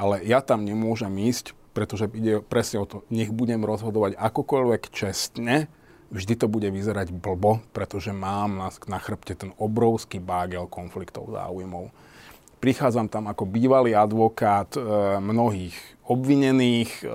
ale 0.00 0.24
ja 0.24 0.40
tam 0.40 0.64
nemôžem 0.64 1.12
ísť, 1.28 1.52
pretože 1.76 2.08
ide 2.16 2.40
presne 2.40 2.80
o 2.80 2.88
to, 2.88 3.04
nech 3.12 3.28
budem 3.28 3.60
rozhodovať 3.60 4.16
akokoľvek 4.16 4.88
čestne, 4.88 5.68
vždy 6.10 6.34
to 6.38 6.46
bude 6.46 6.68
vyzerať 6.70 7.10
blbo, 7.10 7.62
pretože 7.74 8.14
mám 8.14 8.58
na, 8.58 8.68
na 8.86 8.98
chrbte 9.02 9.34
ten 9.34 9.50
obrovský 9.58 10.22
bágel 10.22 10.70
konfliktov 10.70 11.34
záujmov. 11.34 11.90
Prichádzam 12.62 13.10
tam 13.10 13.28
ako 13.28 13.44
bývalý 13.46 13.92
advokát 13.92 14.70
e, 14.74 14.80
mnohých 15.20 15.76
obvinených, 16.06 16.90
e, 17.02 17.06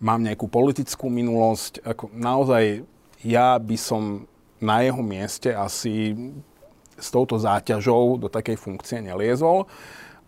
mám 0.00 0.20
nejakú 0.24 0.48
politickú 0.48 1.12
minulosť. 1.12 1.84
Ako, 1.84 2.10
naozaj 2.12 2.82
ja 3.20 3.56
by 3.60 3.76
som 3.76 4.24
na 4.60 4.84
jeho 4.84 5.00
mieste 5.00 5.52
asi 5.52 6.16
s 7.00 7.08
touto 7.08 7.40
záťažou 7.40 8.20
do 8.20 8.28
takej 8.28 8.60
funkcie 8.60 9.00
neliezol 9.00 9.64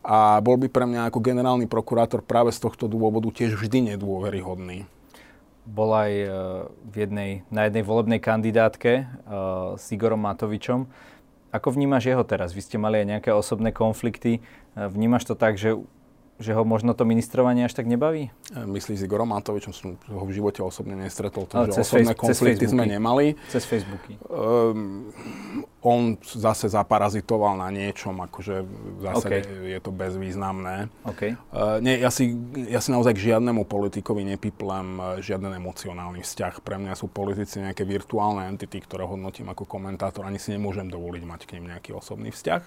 a 0.00 0.40
bol 0.40 0.56
by 0.56 0.72
pre 0.72 0.88
mňa 0.88 1.12
ako 1.12 1.20
generálny 1.20 1.68
prokurátor 1.68 2.24
práve 2.24 2.48
z 2.52 2.64
tohto 2.64 2.88
dôvodu 2.88 3.28
tiež 3.28 3.60
vždy 3.60 3.92
nedôveryhodný 3.92 4.88
bol 5.62 5.94
aj 5.94 6.12
e, 6.12 6.28
v 6.66 6.94
jednej, 6.94 7.30
na 7.46 7.70
jednej 7.70 7.86
volebnej 7.86 8.18
kandidátke 8.18 9.06
uh, 9.06 9.78
s 9.78 9.94
Igorom 9.94 10.18
Matovičom. 10.18 10.90
Ako 11.54 11.68
vnímaš 11.70 12.10
jeho 12.10 12.24
teraz? 12.26 12.50
Vy 12.50 12.66
ste 12.66 12.76
mali 12.82 12.98
aj 13.04 13.06
nejaké 13.18 13.30
osobné 13.30 13.70
konflikty. 13.70 14.38
E, 14.38 14.40
vnímaš 14.74 15.28
to 15.28 15.38
tak, 15.38 15.54
že 15.60 15.78
že 16.42 16.52
ho 16.52 16.66
možno 16.66 16.92
to 16.92 17.06
ministrovanie 17.06 17.64
až 17.64 17.78
tak 17.78 17.86
nebaví? 17.86 18.34
Myslíš 18.52 19.00
s 19.00 19.04
Igorom 19.06 19.30
Matovičom, 19.30 19.70
som 19.70 19.94
ho 19.96 20.24
v 20.26 20.32
živote 20.34 20.60
osobne 20.60 20.98
nestretol, 20.98 21.46
takže 21.46 21.80
osobné 21.80 22.12
face, 22.12 22.20
konflikty 22.20 22.66
sme 22.66 22.84
nemali. 22.84 23.38
Cez 23.48 23.62
Facebooky. 23.62 24.18
Um, 24.26 25.14
on 25.80 26.18
zase 26.22 26.66
zaparazitoval 26.68 27.58
na 27.58 27.70
niečom, 27.70 28.18
akože 28.18 28.66
zase 29.02 29.26
okay. 29.26 29.40
je 29.46 29.78
to 29.78 29.90
bezvýznamné. 29.94 30.90
Okay. 31.06 31.38
Uh, 31.54 31.78
nie, 31.78 32.02
ja, 32.02 32.10
si, 32.10 32.34
ja 32.66 32.82
si 32.82 32.90
naozaj 32.90 33.14
k 33.14 33.34
žiadnemu 33.34 33.62
politikovi 33.66 34.26
nepiplem 34.26 34.98
uh, 34.98 35.06
žiaden 35.22 35.54
emocionálny 35.54 36.26
vzťah. 36.26 36.62
Pre 36.62 36.76
mňa 36.82 36.98
sú 36.98 37.06
politici 37.06 37.62
nejaké 37.62 37.86
virtuálne 37.86 38.50
entity, 38.50 38.82
ktoré 38.82 39.06
hodnotím 39.06 39.50
ako 39.50 39.66
komentátor. 39.66 40.26
Ani 40.26 40.42
si 40.42 40.50
nemôžem 40.50 40.90
dovoliť 40.90 41.22
mať 41.22 41.40
k 41.46 41.58
nim 41.58 41.70
nejaký 41.70 41.94
osobný 41.94 42.34
vzťah. 42.34 42.62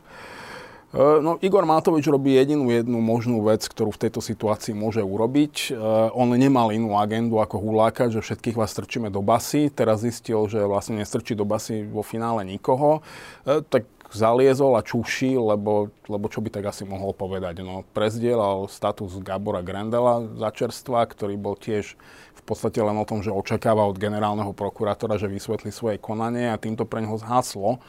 Uh, 0.95 1.19
no, 1.19 1.36
Igor 1.43 1.67
Matovič 1.67 2.08
robí 2.08 2.39
jedinú 2.39 2.71
jednu 2.71 3.03
možnú 3.03 3.43
vec, 3.43 3.67
ktorú 3.67 3.91
v 3.91 4.08
tejto 4.08 4.23
situácii 4.23 4.71
môže 4.71 5.03
urobiť. 5.03 5.75
Uh, 5.75 6.08
on 6.15 6.31
nemal 6.31 6.71
inú 6.71 6.95
agendu 6.95 7.43
ako 7.43 7.60
hulákať, 7.60 8.15
že 8.15 8.23
všetkých 8.23 8.55
vás 8.55 8.71
strčíme 8.71 9.12
do 9.12 9.19
basy. 9.19 9.67
Teraz 9.67 10.08
zistil, 10.08 10.47
že 10.47 10.63
vlastne 10.63 11.03
nestrčí 11.03 11.36
do 11.36 11.43
basy 11.43 11.84
vo 11.84 11.99
finále 11.99 12.47
nikoho. 12.47 13.03
Uh, 13.43 13.60
tak 13.67 13.84
zaliezol 14.15 14.79
a 14.79 14.88
čuší, 14.88 15.36
lebo, 15.36 15.91
lebo 16.08 16.31
čo 16.31 16.39
by 16.39 16.47
tak 16.47 16.71
asi 16.71 16.88
mohol 16.88 17.12
povedať. 17.12 17.60
No, 17.60 17.84
prezdielal 17.91 18.71
status 18.71 19.19
Gabora 19.19 19.60
Grendela 19.60 20.23
za 20.39 20.47
čerstva, 20.55 21.03
ktorý 21.03 21.36
bol 21.36 21.60
tiež 21.60 21.99
v 22.39 22.41
podstate 22.47 22.79
len 22.79 22.95
o 22.95 23.03
tom, 23.03 23.19
že 23.19 23.36
očakáva 23.36 23.84
od 23.84 23.99
generálneho 23.99 24.55
prokurátora, 24.55 25.19
že 25.19 25.27
vysvetlí 25.27 25.75
svoje 25.75 25.99
konanie 25.99 26.55
a 26.55 26.62
týmto 26.62 26.88
pre 26.88 27.03
neho 27.03 27.19
zhaslo 27.19 27.84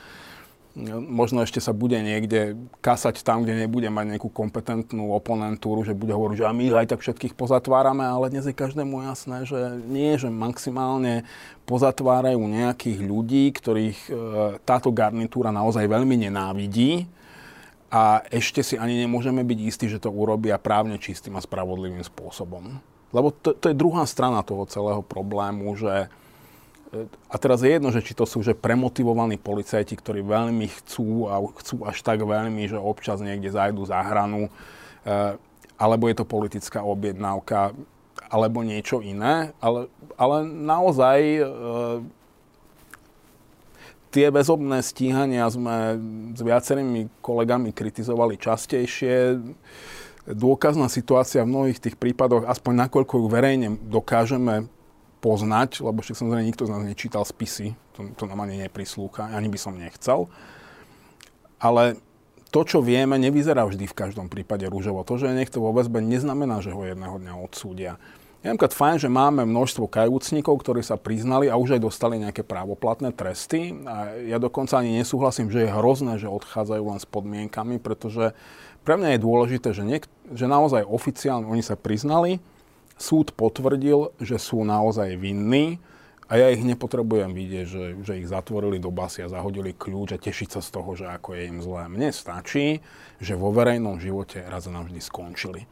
možno 1.00 1.40
ešte 1.40 1.56
sa 1.56 1.72
bude 1.72 1.96
niekde 1.96 2.54
kasať 2.84 3.24
tam, 3.24 3.42
kde 3.42 3.64
nebude 3.64 3.88
mať 3.88 4.12
nejakú 4.12 4.28
kompetentnú 4.28 5.16
oponentúru, 5.16 5.80
že 5.88 5.96
bude 5.96 6.12
hovoriť, 6.12 6.36
že 6.36 6.52
my 6.52 6.64
aj 6.84 6.92
tak 6.92 7.00
všetkých 7.00 7.32
pozatvárame, 7.32 8.04
ale 8.04 8.28
dnes 8.28 8.44
je 8.44 8.52
každému 8.52 9.08
jasné, 9.08 9.48
že 9.48 9.80
nie, 9.88 10.20
že 10.20 10.28
maximálne 10.28 11.24
pozatvárajú 11.64 12.44
nejakých 12.44 13.00
ľudí, 13.00 13.48
ktorých 13.56 13.98
e, 14.06 14.10
táto 14.68 14.92
garnitúra 14.92 15.48
naozaj 15.48 15.88
veľmi 15.88 16.28
nenávidí 16.28 17.08
a 17.88 18.20
ešte 18.28 18.60
si 18.60 18.76
ani 18.76 19.00
nemôžeme 19.00 19.40
byť 19.40 19.58
istí, 19.64 19.86
že 19.88 20.02
to 20.02 20.12
urobia 20.12 20.60
právne 20.60 21.00
čistým 21.00 21.40
a 21.40 21.44
spravodlivým 21.44 22.04
spôsobom. 22.04 22.84
Lebo 23.16 23.32
to, 23.32 23.56
to 23.56 23.72
je 23.72 23.80
druhá 23.80 24.04
strana 24.04 24.44
toho 24.44 24.68
celého 24.68 25.00
problému, 25.00 25.72
že 25.72 26.12
a 27.30 27.36
teraz 27.36 27.60
je 27.62 27.70
jedno, 27.72 27.92
že 27.92 28.04
či 28.04 28.16
to 28.16 28.24
sú 28.24 28.40
že 28.40 28.56
premotivovaní 28.56 29.36
policajti, 29.36 29.96
ktorí 29.96 30.24
veľmi 30.24 30.66
chcú 30.80 31.30
a 31.30 31.40
chcú 31.62 31.84
až 31.84 32.00
tak 32.02 32.22
veľmi, 32.22 32.68
že 32.70 32.78
občas 32.78 33.20
niekde 33.20 33.52
zajdu 33.52 33.82
za 33.86 34.00
hranu, 34.02 34.48
eh, 35.04 35.36
alebo 35.76 36.08
je 36.08 36.16
to 36.16 36.24
politická 36.24 36.80
objednávka, 36.80 37.76
alebo 38.26 38.66
niečo 38.66 39.04
iné, 39.04 39.54
ale, 39.62 39.86
ale 40.16 40.42
naozaj 40.44 41.18
eh, 41.20 41.44
tie 44.10 44.32
väzobné 44.32 44.80
stíhania 44.80 45.44
sme 45.52 46.00
s 46.32 46.40
viacerými 46.40 47.20
kolegami 47.20 47.76
kritizovali 47.76 48.40
častejšie. 48.40 49.36
Dôkazná 50.26 50.90
situácia 50.90 51.46
v 51.46 51.52
mnohých 51.52 51.78
tých 51.78 51.96
prípadoch, 52.00 52.48
aspoň 52.50 52.88
nakoľko 52.88 53.14
ju 53.22 53.26
verejne 53.30 53.68
dokážeme 53.86 54.72
poznať, 55.20 55.82
lebo 55.82 56.04
však 56.04 56.16
samozrejme 56.18 56.48
nikto 56.48 56.68
z 56.68 56.72
nás 56.72 56.82
nečítal 56.84 57.24
spisy, 57.24 57.74
to, 57.96 58.12
to 58.14 58.24
nám 58.28 58.44
ani 58.44 58.62
neprislúcha, 58.62 59.32
ani 59.32 59.48
by 59.48 59.58
som 59.58 59.74
nechcel. 59.74 60.28
Ale 61.56 61.96
to, 62.52 62.62
čo 62.62 62.78
vieme, 62.84 63.18
nevyzerá 63.18 63.64
vždy 63.66 63.88
v 63.88 63.98
každom 63.98 64.28
prípade 64.32 64.68
rúžovo. 64.68 65.02
To, 65.04 65.18
že 65.18 65.28
je 65.28 65.38
niekto 65.38 65.58
vo 65.60 65.74
väzbe, 65.74 66.00
neznamená, 66.04 66.62
že 66.62 66.72
ho 66.72 66.84
jedného 66.84 67.16
dňa 67.20 67.34
odsúdia. 67.36 67.98
Je 68.44 68.52
napríklad 68.52 68.78
fajn, 68.78 68.96
že 69.02 69.10
máme 69.10 69.42
množstvo 69.42 69.90
kajúcnikov, 69.90 70.62
ktorí 70.62 70.78
sa 70.78 70.94
priznali 70.94 71.50
a 71.50 71.58
už 71.58 71.76
aj 71.76 71.82
dostali 71.82 72.22
nejaké 72.22 72.46
právoplatné 72.46 73.10
tresty. 73.10 73.74
A 73.88 74.14
ja 74.22 74.38
dokonca 74.38 74.78
ani 74.78 74.94
nesúhlasím, 74.94 75.50
že 75.50 75.66
je 75.66 75.74
hrozné, 75.74 76.22
že 76.22 76.30
odchádzajú 76.30 76.84
len 76.86 77.00
s 77.02 77.08
podmienkami, 77.10 77.82
pretože 77.82 78.38
pre 78.86 78.94
mňa 78.94 79.18
je 79.18 79.24
dôležité, 79.26 79.68
že, 79.74 79.82
niek- 79.82 80.12
že 80.30 80.46
naozaj 80.46 80.86
oficiálne 80.86 81.50
oni 81.50 81.64
sa 81.64 81.74
priznali, 81.74 82.38
súd 82.96 83.32
potvrdil, 83.36 84.12
že 84.18 84.40
sú 84.40 84.64
naozaj 84.64 85.16
vinní 85.20 85.80
a 86.26 86.42
ja 86.42 86.50
ich 86.50 86.66
nepotrebujem 86.66 87.30
vidieť, 87.30 87.66
že, 87.70 87.84
že 88.02 88.18
ich 88.18 88.26
zatvorili 88.26 88.82
do 88.82 88.90
basy 88.90 89.22
a 89.22 89.30
zahodili 89.30 89.70
kľúč 89.70 90.18
a 90.18 90.18
tešiť 90.18 90.58
sa 90.58 90.60
z 90.60 90.68
toho, 90.74 90.90
že 90.98 91.06
ako 91.06 91.38
je 91.38 91.42
im 91.46 91.62
zlé. 91.62 91.86
Mne 91.86 92.10
stačí, 92.10 92.82
že 93.22 93.38
vo 93.38 93.54
verejnom 93.54 94.02
živote 94.02 94.42
raz 94.42 94.66
navždy 94.66 94.98
skončili. 94.98 95.70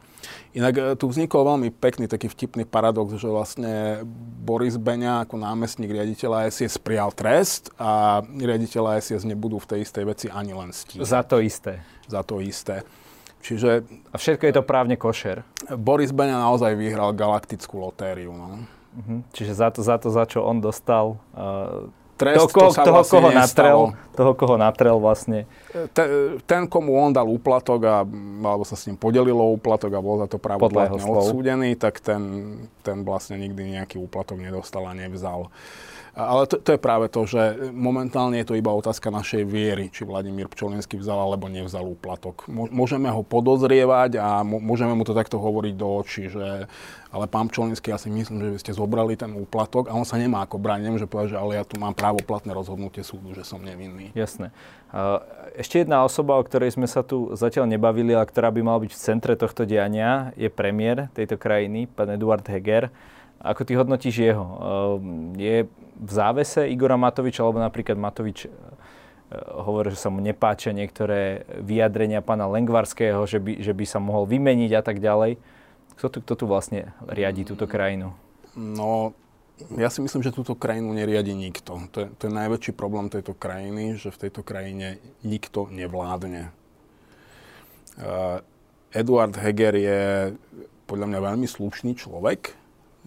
Inak 0.55 0.73
e, 0.79 0.81
tu 0.95 1.11
vznikol 1.11 1.43
veľmi 1.43 1.75
pekný 1.75 2.07
taký 2.07 2.31
vtipný 2.31 2.63
paradox, 2.63 3.19
že 3.19 3.27
vlastne 3.27 4.07
Boris 4.47 4.79
Beňa 4.79 5.27
ako 5.27 5.35
námestník 5.43 5.91
riaditeľa 5.91 6.47
SIS 6.47 6.79
prijal 6.79 7.11
trest 7.11 7.75
a 7.75 8.23
riaditeľa 8.23 9.03
SIS 9.03 9.27
nebudú 9.27 9.59
v 9.59 9.75
tej 9.75 9.79
istej 9.83 10.03
veci 10.07 10.27
ani 10.31 10.55
len 10.55 10.71
stíhať. 10.71 11.03
Za 11.03 11.21
to 11.27 11.43
isté. 11.43 11.83
Za 12.07 12.23
to 12.23 12.39
isté. 12.39 12.87
Čiže... 13.45 13.85
A 14.09 14.15
všetko 14.17 14.43
je 14.49 14.53
to 14.57 14.63
právne 14.65 14.97
košer. 14.97 15.45
Boris 15.77 16.09
Beňa 16.09 16.41
naozaj 16.41 16.73
vyhral 16.73 17.13
galaktickú 17.13 17.77
lotériu. 17.77 18.33
No. 18.33 18.65
Uh-huh. 18.97 19.21
Čiže 19.37 19.53
za 19.53 19.69
to, 19.69 19.85
za 19.85 20.01
to, 20.01 20.09
za 20.09 20.25
čo 20.25 20.41
on 20.41 20.65
dostal 20.65 21.21
uh, 21.37 21.85
Trest, 22.15 22.47
toho, 22.47 22.71
to 22.71 22.79
toho, 22.79 22.95
vlastne 22.95 23.19
koho 23.19 23.29
natrel, 23.35 23.79
toho, 24.15 24.31
koho 24.39 24.55
natrel 24.55 24.97
vlastne. 25.03 25.43
Ten, 25.91 26.39
ten, 26.47 26.63
komu 26.63 26.95
on 26.95 27.11
dal 27.11 27.27
úplatok, 27.27 27.79
a, 27.83 28.07
alebo 28.39 28.63
sa 28.63 28.79
s 28.79 28.87
ním 28.87 28.95
podelilo 28.95 29.43
úplatok 29.51 29.91
a 29.91 29.99
bol 29.99 30.23
za 30.23 30.31
to 30.31 30.39
právoplatne 30.39 31.03
odsúdený, 31.03 31.75
tak 31.75 31.99
ten, 31.99 32.23
ten 32.87 33.03
vlastne 33.03 33.35
nikdy 33.35 33.75
nejaký 33.75 33.99
úplatok 33.99 34.39
nedostal 34.39 34.87
a 34.87 34.95
nevzal. 34.95 35.51
Ale 36.15 36.47
to, 36.47 36.55
to 36.63 36.73
je 36.73 36.79
práve 36.79 37.11
to, 37.11 37.27
že 37.27 37.71
momentálne 37.75 38.39
je 38.39 38.47
to 38.47 38.55
iba 38.55 38.71
otázka 38.71 39.11
našej 39.11 39.43
viery, 39.43 39.91
či 39.91 40.07
Vladimír 40.07 40.47
Pčolinský 40.47 40.95
vzal 40.95 41.19
alebo 41.19 41.51
nevzal 41.51 41.83
úplatok. 41.83 42.47
Môžeme 42.47 43.11
ho 43.11 43.19
podozrievať 43.19 44.15
a 44.15 44.39
môžeme 44.47 44.95
mu 44.95 45.03
to 45.03 45.11
takto 45.11 45.35
hovoriť 45.35 45.73
do 45.75 45.87
očí, 45.99 46.31
že 46.31 46.71
ale 47.11 47.25
pán 47.27 47.51
Pčolinský, 47.51 47.91
ja 47.91 47.99
si 47.99 48.07
myslím, 48.07 48.39
že 48.39 48.51
vy 48.55 48.59
ste 48.63 48.71
zobrali 48.71 49.19
ten 49.19 49.35
úplatok 49.35 49.91
a 49.91 49.95
on 49.95 50.07
sa 50.07 50.15
nemá 50.15 50.47
ako 50.47 50.55
brániť. 50.55 50.83
Nemôže 50.87 51.07
povedať, 51.11 51.35
že 51.35 51.39
ale 51.39 51.59
ja 51.59 51.67
tu 51.67 51.75
mám 51.83 51.91
právoplatné 51.91 52.55
rozhodnutie 52.55 53.03
súdu, 53.03 53.35
že 53.35 53.43
som 53.43 53.59
nevinný. 53.59 54.15
Jasné. 54.15 54.55
Ešte 55.59 55.83
jedna 55.83 56.07
osoba, 56.07 56.39
o 56.39 56.47
ktorej 56.47 56.79
sme 56.79 56.87
sa 56.87 57.03
tu 57.03 57.35
zatiaľ 57.35 57.67
nebavili, 57.67 58.15
a 58.15 58.23
ktorá 58.23 58.55
by 58.55 58.63
mala 58.63 58.79
byť 58.87 58.91
v 58.95 59.03
centre 59.03 59.35
tohto 59.35 59.67
diania, 59.67 60.31
je 60.39 60.47
premiér 60.47 61.11
tejto 61.11 61.35
krajiny, 61.35 61.91
pán 61.91 62.07
Eduard 62.15 62.47
Heger. 62.47 62.87
Ako 63.39 63.61
ty 63.67 63.75
hodnotíš 63.75 64.15
jeho? 64.31 64.45
Ehm, 64.45 65.35
je 65.37 65.67
v 65.95 66.11
závese 66.11 66.67
Igora 66.67 66.99
Matoviča, 66.99 67.43
alebo 67.43 67.63
napríklad 67.63 67.95
Matovič 67.95 68.45
e, 68.45 68.49
hovorí, 69.55 69.95
že 69.95 69.99
sa 69.99 70.11
mu 70.11 70.19
nepáčia 70.19 70.75
niektoré 70.75 71.47
vyjadrenia 71.63 72.19
pána 72.19 72.49
Lengvarského, 72.51 73.23
že 73.23 73.39
by, 73.39 73.63
že 73.63 73.71
by 73.71 73.85
sa 73.87 73.99
mohol 74.03 74.27
vymeniť 74.27 74.71
a 74.75 74.81
tak 74.83 74.99
ďalej. 74.99 75.39
Kto 75.95 76.07
tu, 76.11 76.17
kto 76.19 76.33
tu 76.35 76.45
vlastne 76.47 76.91
riadi 77.07 77.47
túto 77.47 77.63
krajinu? 77.69 78.11
No, 78.55 79.15
ja 79.79 79.87
si 79.87 80.03
myslím, 80.03 80.19
že 80.19 80.35
túto 80.35 80.51
krajinu 80.51 80.91
neriadi 80.91 81.31
nikto. 81.31 81.79
To 81.95 81.97
je, 82.03 82.07
to 82.19 82.27
je 82.27 82.33
najväčší 82.35 82.71
problém 82.75 83.07
tejto 83.07 83.31
krajiny, 83.31 83.95
že 83.95 84.11
v 84.11 84.27
tejto 84.27 84.43
krajine 84.43 84.99
nikto 85.23 85.71
nevládne. 85.71 86.51
Uh, 87.95 88.43
Eduard 88.91 89.31
Heger 89.39 89.75
je 89.79 90.01
podľa 90.87 91.07
mňa 91.07 91.19
veľmi 91.23 91.47
slušný 91.47 91.95
človek, 91.95 92.51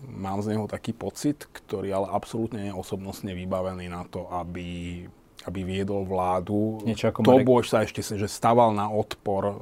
mám 0.06 0.42
z 0.42 0.54
neho 0.54 0.66
taký 0.70 0.94
pocit, 0.94 1.46
ktorý 1.50 1.92
ale 1.94 2.08
absolútne 2.12 2.70
je 2.70 2.72
osobnostne 2.74 3.34
vybavený 3.34 3.90
na 3.90 4.06
to, 4.06 4.26
aby, 4.30 5.02
aby 5.44 5.60
viedol 5.62 6.06
vládu. 6.06 6.82
Niečo 6.86 7.10
ako 7.10 7.26
Marek... 7.26 7.68
sa 7.68 7.84
ešte 7.84 8.00
že 8.02 8.28
staval 8.30 8.74
na 8.74 8.90
odpor 8.90 9.42
e, 9.50 9.54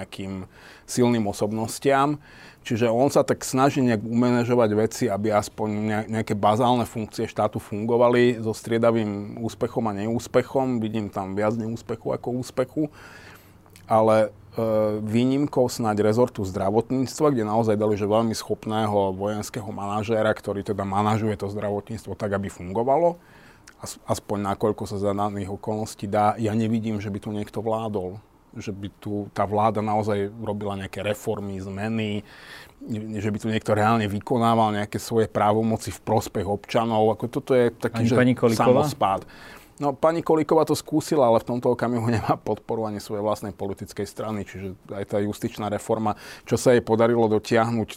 nejakým 0.00 0.48
silným 0.84 1.24
osobnostiam. 1.28 2.20
Čiže 2.64 2.88
on 2.88 3.12
sa 3.12 3.20
tak 3.20 3.44
snaží 3.44 3.84
nejak 3.84 4.00
umenežovať 4.00 4.70
veci, 4.72 5.04
aby 5.04 5.28
aspoň 5.36 5.68
nejaké 6.08 6.32
bazálne 6.32 6.88
funkcie 6.88 7.28
štátu 7.28 7.60
fungovali 7.60 8.40
so 8.40 8.56
striedavým 8.56 9.36
úspechom 9.36 9.84
a 9.84 9.92
neúspechom. 9.92 10.80
Vidím 10.80 11.12
tam 11.12 11.36
viac 11.36 11.60
neúspechu 11.60 12.16
ako 12.16 12.40
úspechu. 12.40 12.88
Ale 13.84 14.32
E, 14.54 14.62
výnimkou 15.02 15.66
snáď 15.66 16.06
rezortu 16.06 16.46
zdravotníctva, 16.46 17.34
kde 17.34 17.42
naozaj 17.42 17.74
dali, 17.74 17.98
že 17.98 18.06
veľmi 18.06 18.38
schopného 18.38 19.10
vojenského 19.10 19.66
manažéra, 19.66 20.30
ktorý 20.30 20.62
teda 20.62 20.86
manažuje 20.86 21.34
to 21.34 21.50
zdravotníctvo 21.50 22.14
tak, 22.14 22.38
aby 22.38 22.46
fungovalo, 22.46 23.18
aspoň 24.06 24.54
nakoľko 24.54 24.86
sa 24.86 25.02
za 25.02 25.10
daných 25.10 25.58
okolností 25.58 26.06
dá. 26.06 26.38
Ja 26.38 26.54
nevidím, 26.54 27.02
že 27.02 27.10
by 27.10 27.18
tu 27.18 27.30
niekto 27.34 27.58
vládol 27.58 28.22
že 28.54 28.70
by 28.70 28.86
tu 29.02 29.26
tá 29.34 29.42
vláda 29.50 29.82
naozaj 29.82 30.30
robila 30.38 30.78
nejaké 30.78 31.02
reformy, 31.02 31.58
zmeny, 31.58 32.22
že 33.18 33.26
by 33.34 33.38
tu 33.42 33.50
niekto 33.50 33.74
reálne 33.74 34.06
vykonával 34.06 34.78
nejaké 34.78 35.02
svoje 35.02 35.26
právomoci 35.26 35.90
v 35.90 35.98
prospech 35.98 36.46
občanov. 36.46 37.18
Ako 37.18 37.26
toto 37.26 37.50
je 37.50 37.74
taký, 37.74 38.06
Ani 38.06 38.38
že 38.38 38.54
samospád. 38.54 39.26
No, 39.82 39.90
pani 39.90 40.22
Kolíková 40.22 40.62
to 40.62 40.78
skúsila, 40.78 41.26
ale 41.26 41.42
v 41.42 41.48
tomto 41.54 41.74
okamihu 41.74 42.06
nemá 42.14 42.38
podporu 42.38 42.86
ani 42.86 43.02
svojej 43.02 43.24
vlastnej 43.24 43.54
politickej 43.54 44.06
strany, 44.06 44.46
čiže 44.46 44.78
aj 44.94 45.04
tá 45.10 45.18
justičná 45.18 45.66
reforma, 45.70 46.14
čo 46.46 46.54
sa 46.54 46.74
jej 46.74 46.82
podarilo 46.82 47.26
dotiahnuť, 47.26 47.90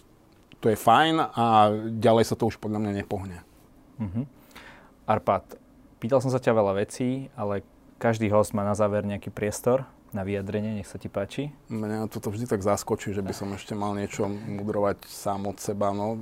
to 0.57 0.73
je 0.73 0.77
fajn 0.77 1.21
a 1.21 1.69
ďalej 2.01 2.33
sa 2.33 2.35
to 2.35 2.49
už 2.49 2.57
podľa 2.57 2.81
mňa 2.81 2.91
nepohne. 3.05 3.45
Uh-huh. 4.01 4.25
Arpad, 5.05 5.57
pýtal 6.01 6.17
som 6.17 6.33
sa 6.33 6.41
ťa 6.41 6.57
veľa 6.57 6.73
vecí, 6.81 7.29
ale 7.37 7.61
každý 8.01 8.29
host 8.33 8.57
má 8.57 8.65
na 8.65 8.73
záver 8.73 9.05
nejaký 9.05 9.29
priestor 9.29 9.85
na 10.17 10.25
vyjadrenie, 10.25 10.81
nech 10.81 10.89
sa 10.89 10.97
ti 10.97 11.13
páči. 11.13 11.53
Mňa 11.69 12.09
toto 12.09 12.33
vždy 12.33 12.49
tak 12.49 12.65
zaskočí, 12.65 13.13
že 13.13 13.21
by 13.21 13.33
som 13.37 13.53
ešte 13.53 13.77
mal 13.77 13.93
niečo 13.93 14.25
mudrovať 14.25 15.05
sám 15.05 15.45
od 15.45 15.61
seba. 15.61 15.93
No, 15.93 16.17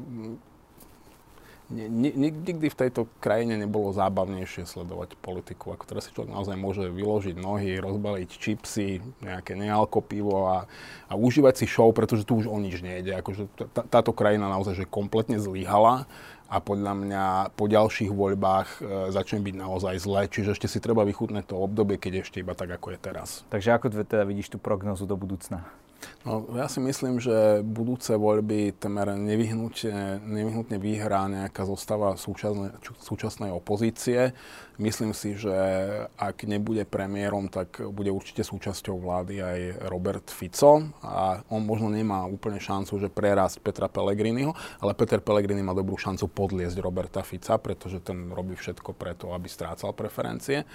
nikdy 1.71 2.69
v 2.69 2.77
tejto 2.77 3.09
krajine 3.17 3.57
nebolo 3.57 3.89
zábavnejšie 3.89 4.69
sledovať 4.69 5.17
politiku, 5.17 5.73
ako 5.73 5.83
teraz 5.89 6.05
si 6.05 6.13
človek 6.13 6.33
naozaj 6.33 6.53
môže 6.53 6.85
vyložiť 6.85 7.35
nohy, 7.37 7.81
rozbaliť 7.81 8.29
čipsy, 8.29 9.01
nejaké 9.25 9.57
nealko 9.57 10.05
pivo 10.05 10.45
a, 10.45 10.69
a 11.09 11.13
užívať 11.17 11.63
si 11.63 11.65
show, 11.65 11.89
pretože 11.89 12.27
tu 12.27 12.37
už 12.37 12.45
o 12.45 12.57
nič 12.61 12.85
nejde. 12.85 13.17
Akože 13.17 13.49
tá, 13.73 13.81
táto 13.81 14.13
krajina 14.13 14.45
naozaj 14.45 14.85
že 14.85 14.85
kompletne 14.85 15.41
zlyhala 15.41 16.05
a 16.45 16.61
podľa 16.61 16.93
mňa 16.93 17.25
po 17.57 17.65
ďalších 17.65 18.13
voľbách 18.13 18.69
e, 18.77 19.09
začne 19.09 19.41
byť 19.41 19.55
naozaj 19.57 19.95
zle, 19.97 20.29
čiže 20.29 20.53
ešte 20.53 20.69
si 20.69 20.77
treba 20.77 21.01
vychutnať 21.01 21.49
to 21.49 21.57
obdobie, 21.57 21.97
keď 21.97 22.21
ešte 22.21 22.45
iba 22.45 22.53
tak, 22.53 22.69
ako 22.77 22.93
je 22.93 22.99
teraz. 23.01 23.41
Takže 23.49 23.73
ako 23.73 23.85
teda 24.05 24.21
vidíš 24.29 24.53
tú 24.53 24.57
prognozu 24.61 25.09
do 25.09 25.17
budúcna? 25.17 25.65
No, 26.25 26.41
ja 26.57 26.65
si 26.65 26.81
myslím, 26.81 27.21
že 27.21 27.61
budúce 27.61 28.17
voľby 28.17 28.73
temer 28.81 29.13
nevyhnutne, 29.13 30.25
nevyhnutne 30.25 30.81
vyhrá 30.81 31.29
nejaká 31.29 31.69
zostava 31.69 32.17
súčasnej, 32.17 32.73
súčasnej 32.97 33.53
opozície. 33.53 34.33
Myslím 34.75 35.15
si, 35.15 35.39
že 35.39 35.53
ak 36.19 36.43
nebude 36.43 36.83
premiérom, 36.83 37.47
tak 37.47 37.79
bude 37.93 38.11
určite 38.11 38.43
súčasťou 38.43 38.99
vlády 38.99 39.39
aj 39.39 39.59
Robert 39.87 40.27
Fico 40.27 40.91
a 40.99 41.39
on 41.47 41.63
možno 41.63 41.87
nemá 41.87 42.27
úplne 42.27 42.59
šancu, 42.59 42.99
že 42.99 43.07
prerásť 43.07 43.63
Petra 43.63 43.87
Pellegriniho, 43.87 44.51
ale 44.83 44.97
Peter 44.97 45.23
Pellegrini 45.23 45.63
má 45.63 45.71
dobrú 45.71 45.95
šancu 45.95 46.27
podliesť 46.27 46.81
Roberta 46.83 47.23
Fica, 47.23 47.55
pretože 47.55 48.03
ten 48.03 48.33
robí 48.33 48.57
všetko 48.57 48.91
preto, 48.97 49.31
aby 49.31 49.47
strácal 49.47 49.95
preferencie. 49.95 50.67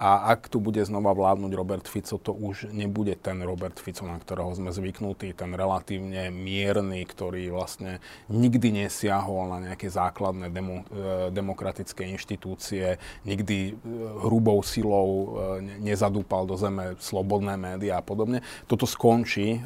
A 0.00 0.34
ak 0.34 0.50
tu 0.50 0.58
bude 0.58 0.82
znova 0.82 1.14
vládnuť 1.14 1.52
Robert 1.54 1.86
Fico, 1.86 2.18
to 2.18 2.34
už 2.34 2.72
nebude 2.74 3.14
ten 3.20 3.38
Robert 3.44 3.78
Fico, 3.78 4.02
na 4.08 4.18
ktorého 4.18 4.50
sme 4.56 4.74
zvyknutí, 4.74 5.36
ten 5.36 5.54
relatívne 5.54 6.32
mierny, 6.32 7.06
ktorý 7.06 7.52
vlastne 7.54 8.02
nikdy 8.26 8.84
nesiahol 8.84 9.52
na 9.52 9.58
nejaké 9.72 9.86
základné 9.92 10.50
demo, 10.50 10.82
e, 10.90 11.30
demokratické 11.30 12.08
inštitúcie, 12.10 12.98
nikdy 13.22 13.58
e, 13.70 13.72
hrubou 14.26 14.58
silou 14.66 15.38
nezadúpal 15.80 16.46
do 16.46 16.58
zeme 16.58 16.94
slobodné 16.98 17.54
médiá 17.56 18.00
a 18.00 18.04
podobne. 18.04 18.44
Toto 18.66 18.86
skončí. 18.86 19.62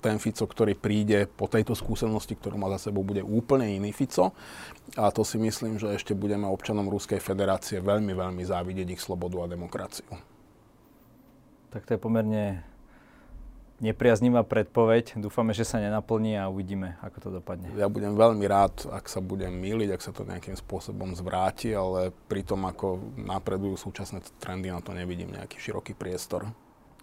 Ten 0.00 0.16
Fico, 0.20 0.44
ktorý 0.44 0.74
príde 0.76 1.26
po 1.28 1.48
tejto 1.48 1.72
skúsenosti, 1.72 2.36
ktorú 2.36 2.60
má 2.60 2.68
za 2.76 2.90
sebou, 2.90 3.04
bude 3.04 3.24
úplne 3.24 3.68
iný 3.68 3.90
Fico. 3.92 4.32
A 4.96 5.12
to 5.12 5.20
si 5.20 5.36
myslím, 5.36 5.76
že 5.76 5.92
ešte 5.92 6.16
budeme 6.16 6.48
občanom 6.48 6.88
Ruskej 6.88 7.20
federácie 7.20 7.84
veľmi, 7.84 8.16
veľmi 8.16 8.40
závidieť 8.40 8.96
ich 8.96 9.04
slobodu 9.04 9.44
a 9.44 9.50
demokraciu. 9.78 10.10
Tak 11.70 11.86
to 11.86 11.94
je 11.94 12.00
pomerne 12.02 12.66
nepriaznivá 13.78 14.42
predpoveď. 14.42 15.14
Dúfame, 15.22 15.54
že 15.54 15.62
sa 15.62 15.78
nenaplní 15.78 16.34
a 16.34 16.50
uvidíme, 16.50 16.98
ako 16.98 17.18
to 17.22 17.28
dopadne. 17.38 17.70
Ja 17.78 17.86
budem 17.86 18.18
veľmi 18.18 18.42
rád, 18.50 18.90
ak 18.90 19.06
sa 19.06 19.22
budem 19.22 19.54
míliť, 19.54 19.94
ak 19.94 20.02
sa 20.02 20.10
to 20.10 20.26
nejakým 20.26 20.58
spôsobom 20.58 21.14
zvráti, 21.14 21.70
ale 21.70 22.10
pri 22.26 22.42
tom, 22.42 22.66
ako 22.66 23.14
napredujú 23.14 23.78
súčasné 23.78 24.18
trendy, 24.42 24.74
na 24.74 24.82
to 24.82 24.90
nevidím 24.90 25.30
nejaký 25.30 25.62
široký 25.62 25.94
priestor. 25.94 26.50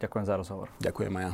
Ďakujem 0.04 0.26
za 0.28 0.36
rozhovor. 0.36 0.68
Ďakujem 0.84 1.14
aj 1.16 1.24
ja. 1.24 1.34